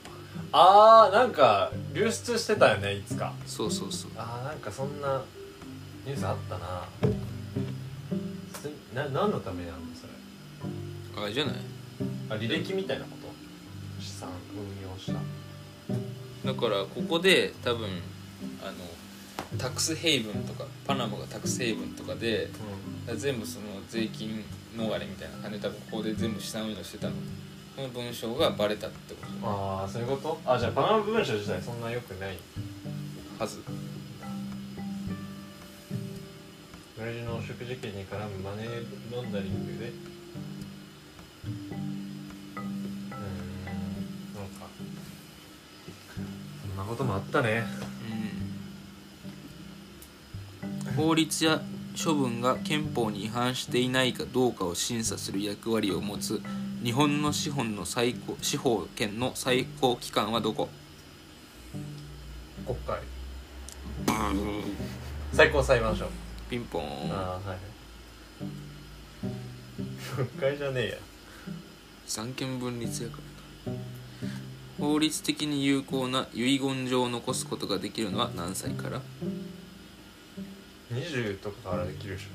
[0.54, 3.34] あーなんか流出してたよねいつか。
[3.46, 4.12] そうそうそう。
[4.16, 5.22] あーなんかそんな
[6.06, 6.88] ニュースあったな。
[8.60, 11.24] すな何のためにあるのそれ？
[11.24, 11.56] あれじゃない？
[12.30, 14.04] あ履歴みたいなこと？
[14.04, 15.14] 資産運用した。
[16.46, 17.88] だからここで多分
[18.62, 22.50] あのタックスヘイブンとかパナマがタックスヘイブンとかで
[23.16, 24.44] 全部その税金
[24.76, 27.14] 逃れみたいな感じで多分ここで全部資産運用してたの。
[27.76, 29.48] この文章がバレたってこと。
[29.48, 30.40] ああそういうこと？
[30.46, 32.38] あじゃあパナマ文書自体そんな良くない。
[33.40, 33.64] はず
[36.96, 39.90] 親父の食事券に絡むマネーロンダリングで。
[39.90, 42.70] うーん
[44.36, 44.68] なんか。
[46.62, 47.66] そんなこともあったね。
[50.86, 50.94] うん。
[50.96, 51.62] 法律や
[52.04, 56.42] 処分が憲法に違反していないかどうかを審査する役割を持つ
[56.84, 60.70] 日本の司法の最高司法権の最高機関はどこ？
[62.68, 63.00] 国会。
[65.34, 66.08] 最高裁判所
[66.50, 67.12] ピンポーン。
[67.12, 67.58] ああはい。
[70.16, 70.98] 国 会じゃねえや。
[72.06, 73.18] 三権分立やか
[73.66, 73.80] らな
[74.78, 79.02] 法律的に有効な遺言状を残すことができるのは何歳から
[80.92, 82.28] ？20とかからできるでし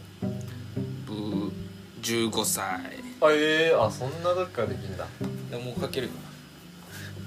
[1.07, 1.51] ブー
[2.03, 2.65] 15歳。
[3.21, 5.07] ょあええあそんな時からできんだ。
[5.51, 6.15] でもう書けるか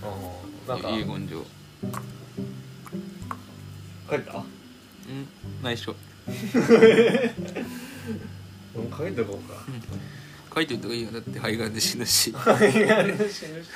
[0.08, 0.90] うんなんか。
[0.90, 1.46] 遺言状。
[4.10, 4.34] 書いた？
[4.38, 4.44] うん
[5.64, 5.96] 内緒
[6.28, 6.32] う
[8.82, 9.66] ん書いてこうか。
[10.54, 11.12] 書いておいた方がいいよ。
[11.12, 12.34] だって肺がんで死ぬし。
[12.46, 13.70] あれ死ぬし。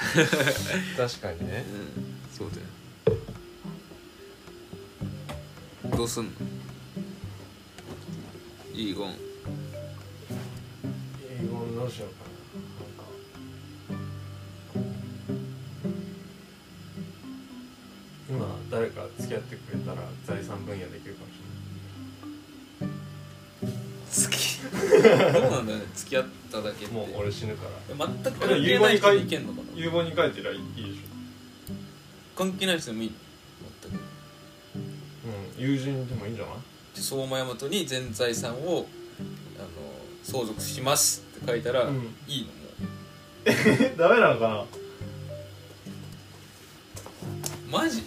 [0.97, 1.65] 確かにね。
[1.67, 2.37] うん。
[2.37, 2.63] そうだよ。
[5.95, 6.31] どうすんの？
[11.75, 12.31] どうしようかな。
[12.81, 13.03] なんか
[18.29, 21.24] 今誰か付き合ってくれたら財産分野できるか
[25.15, 26.93] うなんだよね付き合っただけって。
[26.93, 27.65] もう俺死ぬか
[27.97, 28.05] ら。
[28.07, 30.99] 全く関係ない人にいけんのかな有望に書いてりゃいいでし
[32.35, 33.09] 関係ない人でもいい？
[33.09, 33.15] の
[33.81, 33.95] 全く。
[33.95, 33.99] ょ
[35.57, 36.55] うん友人でもいいんじゃない？
[36.95, 38.87] で相馬大和に全財産を
[39.57, 39.67] あの
[40.23, 41.95] 相続しますって書いたら、うん。
[42.27, 42.53] いいのも
[43.45, 44.61] え ダメなのかな？
[44.61, 44.65] う
[47.71, 48.01] マジ？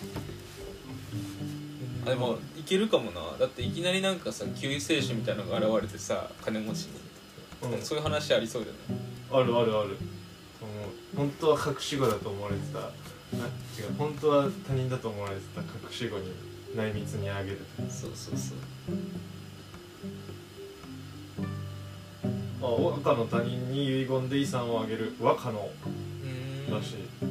[2.07, 2.39] あでもい
[2.69, 3.21] けるかもな。
[3.39, 7.01] だっていきなりなんかさ救世主みたいなのが現れてさ金持ちに、
[7.75, 7.83] うん。
[7.83, 9.45] そういう話ありそうじゃない？
[9.45, 9.97] あるあるある。
[11.17, 12.81] 本当は隠し子だと思われてた。
[12.81, 12.83] あ
[13.79, 13.95] 違う。
[13.99, 15.61] 本当は他人だと思われてた。
[15.63, 16.33] 隠し子に
[16.77, 18.59] 内密にあげるそうそうそう。
[22.61, 25.15] あ和歌の他人に遺言で遺産をあげる。
[25.21, 25.71] 和歌の。
[25.85, 26.75] うーん。
[26.75, 26.97] らしい。
[26.97, 27.28] でも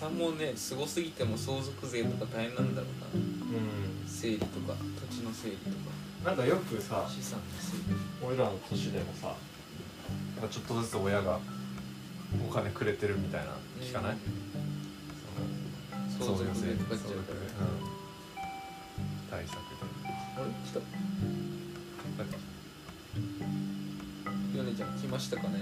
[0.00, 3.06] なんか遺産もねすごすぎても相続税とか大変なんだろうな。
[3.14, 3.18] う
[4.04, 4.08] ん。
[4.08, 4.74] 整理とか
[5.10, 5.76] 土地の整理とか。
[6.24, 7.96] なんかよくさ資産の整理。
[8.26, 9.34] 俺らの年でもさ
[10.36, 11.40] なんかちょっとずつ親が
[12.48, 14.16] お金くれてるみたいな聞かない、
[16.18, 17.38] その相続税かかっちゃうから。
[17.40, 17.86] うん。
[19.30, 19.60] 対策で
[20.36, 20.44] あれ？
[20.64, 20.80] 来た。
[22.18, 22.36] なんか
[24.56, 25.60] ヨネちゃん来ましたかね？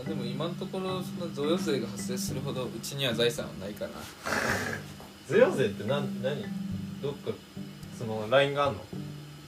[0.00, 3.90] まあでも今のところその贈与税が発生するほどうちには財産はないかな。
[5.28, 6.42] 贈与税って何何？
[7.02, 7.30] どっか
[7.98, 8.84] そのラインがあんの？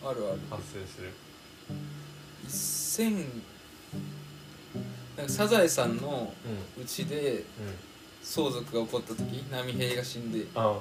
[0.05, 0.40] あるある。
[0.50, 1.11] 発生する。
[2.46, 3.24] 1000
[5.16, 6.34] なんかサザエさんの
[6.76, 6.82] うん。
[6.82, 7.44] うちで
[8.22, 10.46] 相続が起こった時波平が死んで。
[10.55, 10.78] あ。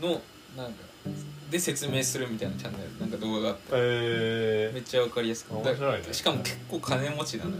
[0.00, 0.22] の
[0.56, 0.84] なんか
[1.50, 3.62] で説明するみたいなチャンネルなんか動画があって。
[3.72, 6.12] えめっちゃわかりやすかった面白いね。
[6.12, 7.56] しかも結構金持ちなのよ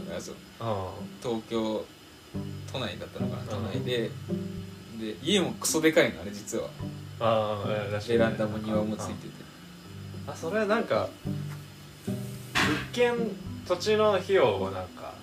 [1.21, 1.85] 東京
[2.71, 3.65] 都内だったのかな都うん。
[3.65, 4.11] 内で。
[4.99, 6.69] で家もクソでかいのあれ実は。
[7.19, 9.33] ああベランダも庭もついてて。
[10.27, 11.09] あそれはなんか
[12.05, 12.15] 物
[12.93, 13.15] 件
[13.67, 15.13] 土地の費用をなんか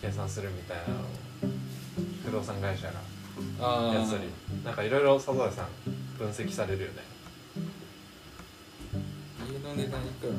[0.00, 1.04] 計算するみたいなのを
[2.24, 2.92] 不動産会社が
[3.92, 4.22] やったり
[4.64, 5.68] なんかいろいろサザエさん
[6.18, 7.02] 分析されるよね、
[9.46, 10.32] 家の値段いくら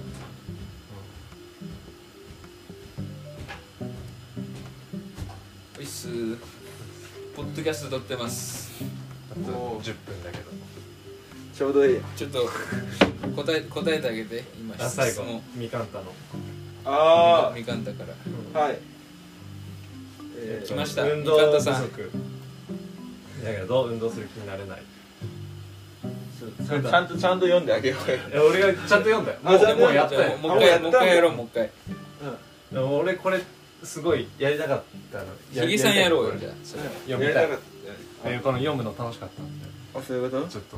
[5.77, 6.07] おいっす。
[7.35, 8.71] ポッドキャスト撮ってます。
[9.31, 10.45] あと10分だけど
[11.53, 12.01] ちょうどいい。
[12.15, 12.49] ちょっと
[13.35, 14.43] 答え答えてあげて。
[14.57, 15.41] 今あ最後。
[15.55, 16.05] みかんたの。
[16.85, 18.61] あみかんだから。
[18.61, 18.79] あはい。
[20.37, 21.03] えー来ました。
[21.03, 21.75] 運動不みかんたさん。
[21.75, 21.81] 足
[23.43, 24.83] だけど運動する気になれない
[26.67, 28.17] ちゃんちゃんとちゃんと読んであげようよ。
[28.33, 29.39] え俺がちゃんと読んだよ。
[29.43, 31.71] もうもうやったよもう一回もう一回やろうもう一回。
[32.71, 33.39] でも俺これ
[33.83, 35.25] すごいやりたかったの。
[35.51, 36.53] ひげさんやろうよじゃあ。
[36.63, 37.43] それ読みたい。
[37.43, 37.59] やりたかっ
[38.23, 38.29] た。
[38.31, 39.41] えこの読むの楽しかった。
[39.43, 40.47] んであそういうこと？
[40.47, 40.77] ちょっと。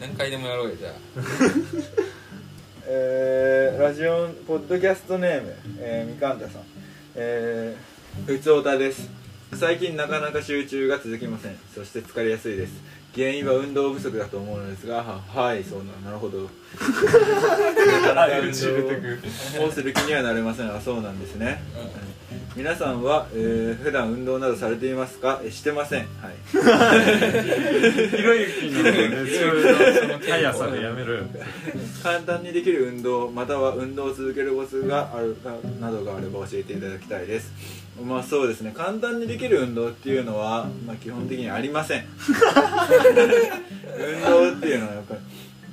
[0.00, 0.94] 何回でもやろうよじゃあ。
[2.86, 6.62] えー、ラジオポッドキャストネーム、えー、みかんたさん。
[7.14, 9.08] えー、ふつおたです。
[9.54, 11.56] 最近なかなか集中が続きません。
[11.74, 12.72] そして疲れやすいです
[13.14, 16.48] 原因は運動不足だと思うのですがははいそうななるほど。
[18.02, 21.62] なかなか運動をする気にはなれませんあそうなんですね、
[22.56, 25.40] 皆さんは、えー、普段運動などされていますか？
[25.44, 26.06] えしてません。
[26.22, 26.34] はい。
[28.16, 28.92] ひろゆきのね
[30.24, 31.24] 速さでやめる。
[32.04, 37.50] 簡単にできる運動または運動を続けるコツがあるかなどがあれば教えていただきたいです。
[38.06, 38.72] まあそうですね。
[38.76, 42.04] 簡単にできる運動っていうのは、まあ、基本的にありません。
[43.98, 45.20] 運動っていうのはやっぱり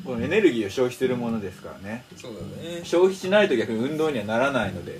[0.03, 2.05] このエネルギーを消費するものですからね。
[2.17, 2.39] そうだ
[2.71, 2.81] ね。
[2.83, 4.99] 消費しないと逆に運動にはならないので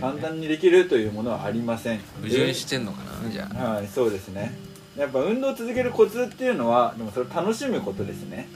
[0.00, 2.00] 簡単にできるというものはありません。
[2.22, 3.72] 矛盾してんのかなじゃあ。
[3.74, 4.54] はいそうですね。
[4.96, 8.48] やっぱ運動を続けるコツっていうのはでもそれを楽しむことですね。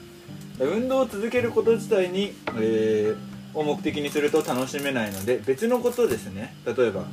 [0.59, 6.55] 運動を続けること自体に、えーを目的にすると楽しめないので別のことですね。
[6.65, 7.05] 例えば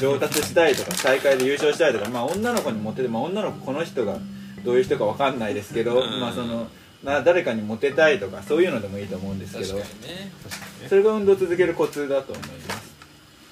[0.00, 4.18] 上達したいとか大会で優勝したいとか、まあ、女の子にモテて、まあ、女の子この人が
[4.64, 6.20] どういう人かわかんないですけど、うん。
[6.20, 6.66] まあ、その
[7.04, 10.32] な誰かにモテたいとかそういうのでもいいと思うんですけど確かにね。
[10.88, 12.91] それが運動を続けるコツだと思います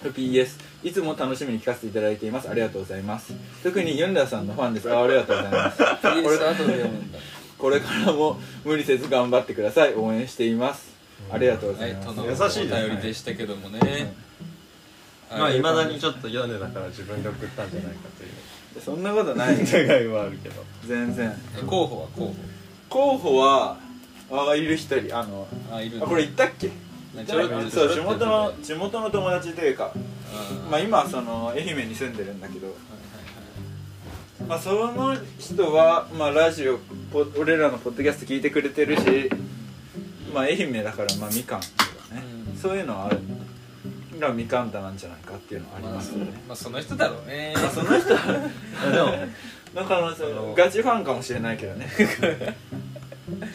[0.08, 2.48] PS いつも楽しみに聞かせていただいています。
[2.48, 3.34] ありがとうございます。
[3.62, 4.90] 特にユンダさんのファンです。
[4.90, 5.82] あありがとうございます。
[5.82, 7.18] PS 後で読むんだ。
[7.58, 9.94] これからも無理せず頑張ってください。
[9.94, 10.90] 応援しています。
[11.30, 12.84] ありがとうござはいいます、優しいですね。
[12.84, 14.14] お便りでしたけどもね。
[15.30, 15.60] まあい。
[15.60, 18.82] まだにちょっと米だから自分で送ったんじゃないかという。
[18.82, 19.62] そんなことない。
[19.62, 20.64] 疑いはあるけど。
[20.86, 21.32] 全然。
[21.58, 22.34] え候補は候
[22.88, 23.76] 候補は
[24.30, 25.16] あいる一人。
[25.16, 26.70] あの補あいるあこれ言ったっけ？
[27.70, 29.92] そう地元の地元の友達というか
[30.32, 32.76] あまあ今はその愛媛に住んでるんだけどはい
[34.48, 36.78] まあ、その人は、まあ、ラジオ
[37.12, 39.30] ポ俺らのポッドキャスト聞いてくれてるし、
[40.34, 42.56] まあ、愛媛だから、まあ、みかんとかね、うん。
[42.56, 43.20] そういうのはある
[44.18, 47.52] がみかんだなんじゃないかっていうのはありますよね、まあその人だろうね。
[47.54, 48.32] まあ、その人は。
[48.90, 49.28] でも
[49.74, 51.88] の可能あの性ガチファンかもしれないけどね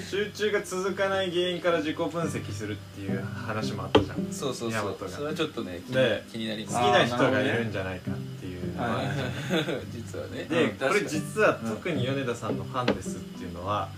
[0.09, 4.17] 集中が続かない原因から自己分析するっていう話もあったじゃん。
[4.31, 4.71] そうそうそう。
[4.71, 5.11] ヤマトが。
[5.11, 6.77] それはちょっとね気にで気になります。
[6.77, 8.89] 好きな人がいるんじゃないかっていうのは。
[8.95, 9.07] はい。
[9.93, 10.45] 実はね。
[10.49, 10.93] でうん確かに。
[10.93, 13.89] これ実は特に米田さんのファンですっていうのは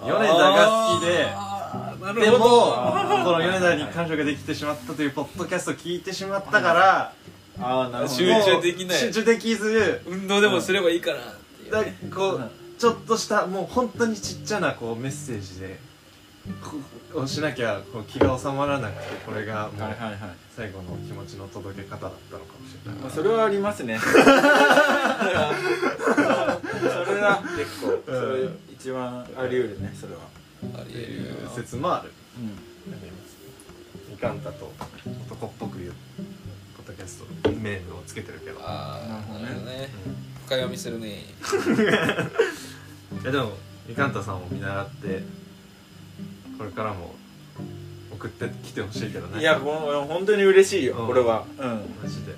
[0.00, 0.06] うん。
[0.06, 7.12] 米田が好きであーなでもこの米田に感情ができてしまったというポッドキャストを聞いてしまったから
[7.60, 8.18] ああなるほど。
[8.18, 9.02] 集中できない。
[9.02, 11.20] もう集中できず運動でもすればいいかなっ
[11.60, 15.78] ていうだねこうちょっとしたもう本当にちっちゃなこうメッセージで
[16.62, 16.76] こ
[17.14, 19.96] うをしなきゃこう気が収まらなくてこれがもう
[20.56, 23.00] 最後の気持ちの届け方だったのかもしれない。
[23.00, 23.98] まあ、それはありますね。
[24.02, 24.22] それ
[27.20, 30.20] は結構それ一番あり得るねそれは。
[30.74, 32.12] ありえる説もある。
[32.38, 32.52] うん。
[34.10, 34.72] みかんたと
[35.26, 35.92] 男っぽく言う
[36.76, 38.60] ポッドキャストメールをつけてるけど。
[38.60, 39.44] ああなるほどね。
[39.44, 39.90] なるほどね
[40.46, 41.08] 深読みするね。
[41.08, 41.24] い
[43.28, 43.52] やでも
[43.86, 45.22] みかんたさんを見習って
[46.56, 47.14] これからも
[48.12, 49.40] 送ってきてほしいけどね。
[49.40, 51.06] いやこの本当に嬉しいよ、うん。
[51.06, 51.44] これは。
[51.58, 51.62] う
[52.02, 52.34] マジで。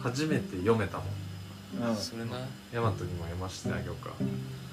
[0.00, 1.88] 初めて読めたもん。
[1.88, 2.38] ん、うん、それな。
[2.72, 4.12] ヤマトにも読ませてあげようか。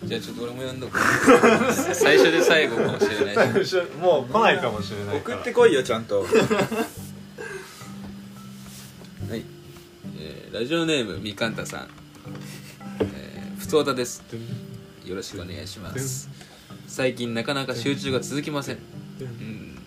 [0.04, 1.00] じゃあちょっと俺も読んどく。
[1.96, 3.76] 最初で最後かもしれないし。
[4.00, 5.38] もう来ないかもしれないから。
[5.38, 6.22] 送ってこいよちゃんと。
[6.28, 6.28] は
[9.36, 9.44] い。
[10.20, 11.88] えーラジオネームみかんたさん、
[13.00, 14.22] えー、ふつおたです
[15.12, 16.30] よろしくお願いします。
[16.88, 18.78] 最近なかなか集中が続きません。
[19.20, 19.78] うん。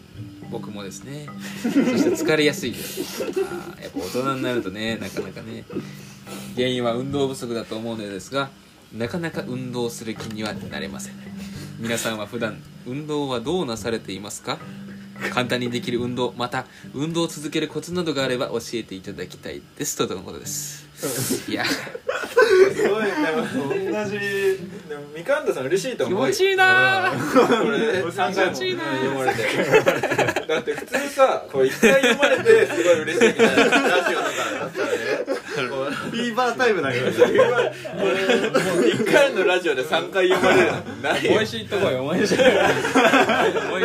[0.50, 1.26] 僕もですね。
[1.62, 3.22] そして疲れやすいです。
[3.22, 5.64] やっぱ大人になるとねなかなかね。
[6.54, 8.50] 原因は運動不足だと思うのですが
[8.92, 11.14] なかなか運動する気にはなれません。
[11.78, 14.58] 皆さんは普段運動はどうなされていますか？
[15.30, 19.96] 簡単にできる運動また運動を続けるコツなどがあれば教えていただきたいです。
[19.96, 20.84] とのことです。
[21.50, 21.64] いや。
[21.64, 23.10] すごいで
[23.90, 24.18] も同じ
[24.88, 26.26] でもみかんたさん嬉しいと気思う。
[26.28, 27.12] 持ちいいな。
[27.12, 28.02] ーこれ。
[28.04, 28.84] 3回も気持ちいいな。
[28.84, 30.46] 読まれて。
[30.46, 33.64] だって普通さこう1回読まれてすごい嬉しいみたいなラ
[34.08, 34.94] ジオとかだったらね
[35.54, 40.72] フィーバータイムだから1回のラジオで3回読まれる
[41.22, 42.02] 美味しいとこよ。
[42.12, 42.52] 美味しい美味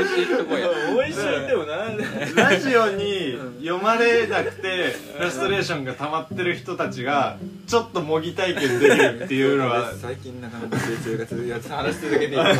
[0.09, 0.71] しいとこよ。
[0.95, 2.03] 美味しいでもなんで。
[2.35, 9.93] ラジオに読まれなくてフラストレーションが溜まってる人たちがちょっと模擬体験できるっていうのは。
[10.01, 12.53] 最近なかなか集中が続きやつ話し続けていいと思う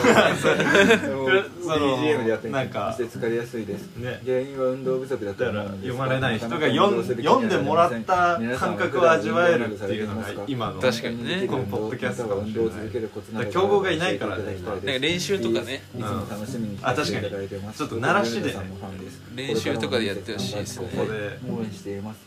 [1.29, 4.21] BGM でやってみて疲れやすいですね。
[4.25, 11.47] 原因は運動不足だと思うのですだから読まれない人が読ん読んでもらった感覚を味わえるっていうのが今の確かにね。
[11.47, 12.65] このポッドキャストかもしれない。
[12.65, 15.83] 運動を続けるコツなどだから競合がいないからね今なんか練習とかね。
[15.97, 17.83] いつも楽しみに聞かせていただいてます。
[17.83, 18.53] あ確かにちょっと鳴らしでね。
[18.53, 19.21] さんもファンです。
[19.35, 20.87] 練習とかでやってほしいですね。
[20.91, 21.39] ここで。
[21.51, 22.17] 応援しています。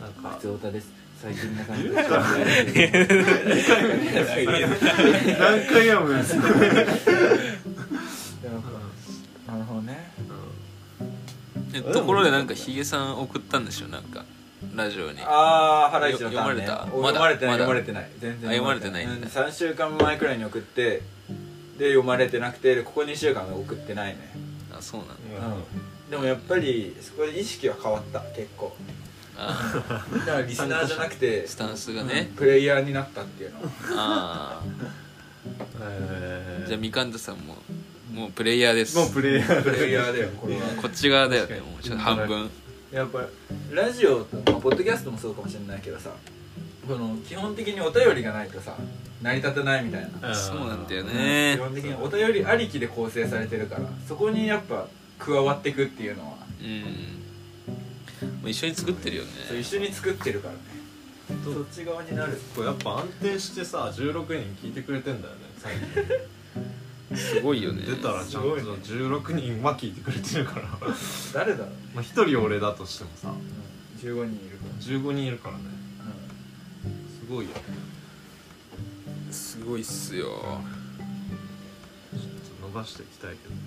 [0.00, 0.30] なんか。
[0.36, 0.92] 普通歌です。
[1.20, 2.46] 最近なかなか何
[5.66, 6.48] 回読むんですか？
[6.48, 6.54] な
[9.58, 10.12] るほどね。
[11.74, 13.88] えところでなんかヒゲさん送ったんでしょ？
[13.88, 14.24] なんか
[14.74, 15.20] ラジオに。
[15.22, 16.66] ああハライチのターンね。
[16.66, 16.94] 読まれた？
[16.94, 17.64] お読まれてないまだ？
[17.64, 18.10] 読まれてない。
[18.18, 21.02] 全然あ読まれてないうん3週間前くらいに送って
[21.78, 24.32] で読まれてなくてでここ2週間送ってないね。
[24.72, 25.46] あそうなんだ。
[25.46, 26.10] うん。
[26.10, 28.74] でもやっぱりそこで意識は変わった結構。
[29.36, 29.80] あ
[30.12, 32.32] だからリスナーじゃなくてスタンスがね。
[32.36, 33.58] プレイヤーになったっていうの。
[33.96, 34.60] あ
[35.80, 37.56] えーあじゃあみかんたさんも
[38.12, 38.96] もうプレイヤーです。
[38.98, 40.62] もうプレイヤープレイでヤーだよこれは。
[40.82, 41.82] こっち側だよねもう。
[41.82, 42.50] ちょっと半分
[42.92, 43.26] やっぱ
[43.72, 46.10] ラジオと、まあ、ポッドキャストもそうかもしれないけどさ
[46.86, 48.74] この基本的にお便りがないとさ
[49.22, 54.86] 成り立たないみたいな、うんそうなんだよ基ね本的にお便りありきで構成されてるからそこにやっぱ
[55.18, 56.36] 加わっていくっていうのは。
[56.62, 56.80] うん。
[58.40, 59.30] もう一緒に作ってるよね。
[59.48, 60.60] そう一緒に作ってるからね。
[61.44, 62.40] そっち側になる。
[62.54, 65.86] これやっぱ安定してさ16人聞いてくれてんだよね最近
[67.14, 67.82] すごいよね。
[67.82, 70.68] 出たらちゃんとすごいね16人は聞いてくれてるから。
[71.32, 73.30] 誰だろう、まあ1人俺だとしてもさ。
[73.30, 74.72] うん、15人いるから。
[74.82, 75.64] 15人いるからね。
[77.28, 77.50] すごいよ。
[79.30, 80.26] すごいっすよ。
[80.26, 80.40] ちょっ
[82.60, 83.60] と伸ばしていきたいけどね。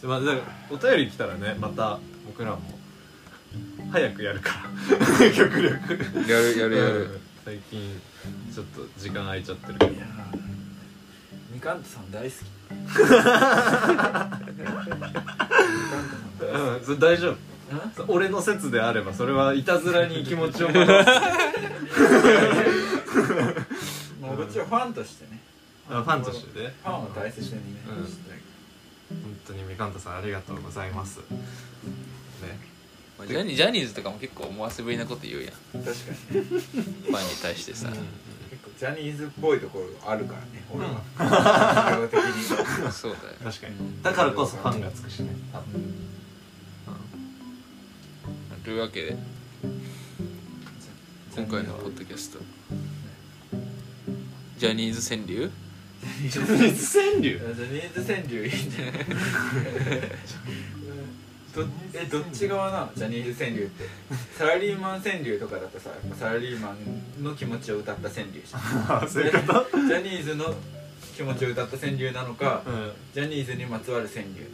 [0.00, 2.60] でまあだからお便り来たらねまた僕らも
[3.90, 4.50] 早くやるか
[5.20, 5.30] ら。
[5.34, 5.64] 極力。
[6.30, 6.94] やるやるやうん。
[6.94, 8.00] る最近
[8.52, 9.92] ちょっと時間空いちゃってるけど。
[9.92, 10.38] いやー。
[11.52, 12.32] みかんとさん大好き
[16.40, 17.36] うんそれ大丈夫。
[17.96, 20.88] そ俺の説であればそれはいたずらに気持ちを戻す。
[24.20, 25.40] もうこっちはファンとしてね。
[25.90, 26.74] あファンとしてね。
[26.82, 27.94] ファンを大切にね、うん。
[29.22, 31.18] 本当にみかんたさんありがとうございます。
[31.18, 31.24] ね。
[33.18, 35.52] まあジャニージャニーズとかも結構思わせぶりなこと言うやん。
[35.52, 35.90] 確か
[36.30, 37.88] にファンに対してさ。
[37.88, 38.06] 結構
[38.78, 41.00] ジャニーズっぽいところあるからね俺は。
[42.00, 42.42] 量的に。
[42.92, 43.34] そうだよ。
[43.44, 45.30] 確かにだからこそファンがつくしね。
[45.52, 45.94] 多分
[48.64, 49.16] というわけで
[51.36, 52.38] 今回のポッドキャスト。
[54.58, 55.50] ジャニーズ川柳？
[56.30, 57.22] ジャニーズ川柳？
[57.22, 58.92] ジャニーズ川柳いいんじゃない
[61.54, 62.92] どえどっち側なの？
[62.96, 63.84] ジャニーズ川柳って。
[64.36, 66.74] サラリーマン川柳とかだとさやっぱサラリーマ
[67.20, 69.02] ンの気持ちを歌った川柳じゃん。
[69.04, 69.38] あ そういうこ
[69.70, 69.78] と？
[69.86, 70.54] ジャニーズの
[71.16, 72.92] 気持ちを歌った川柳なのか、うん。
[73.14, 74.46] ジャニーズにまつわる川柳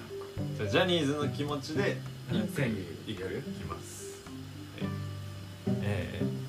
[0.56, 1.96] じゃあジャニーズの気持ちで
[2.30, 2.74] なのか、川柳。
[3.06, 4.20] いくいきます。
[5.82, 6.39] ええあ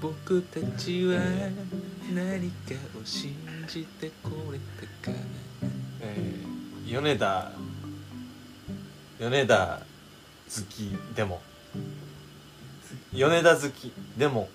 [0.00, 1.20] 僕たちは
[2.12, 3.34] 何かを信
[3.66, 4.58] じてこれ
[5.02, 5.16] たか
[6.00, 7.52] えー米田
[9.18, 9.80] 米田
[10.46, 11.42] 好きでも。
[13.12, 14.48] 米田好きでも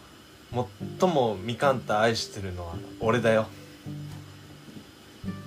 [0.99, 3.47] 最もみかんた愛してるのは俺だよ。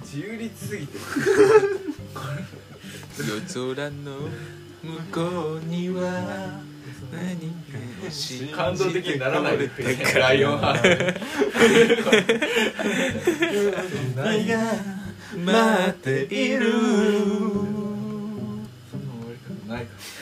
[0.03, 0.99] 自由律すぎて。
[3.19, 3.41] 夜
[3.75, 4.29] 空の
[4.83, 6.61] 向こうには
[8.55, 10.89] 感動的にならないでくライオンハート
[15.37, 16.73] 待っている。
[16.73, 17.63] その
[19.21, 20.16] 終わり方ないから。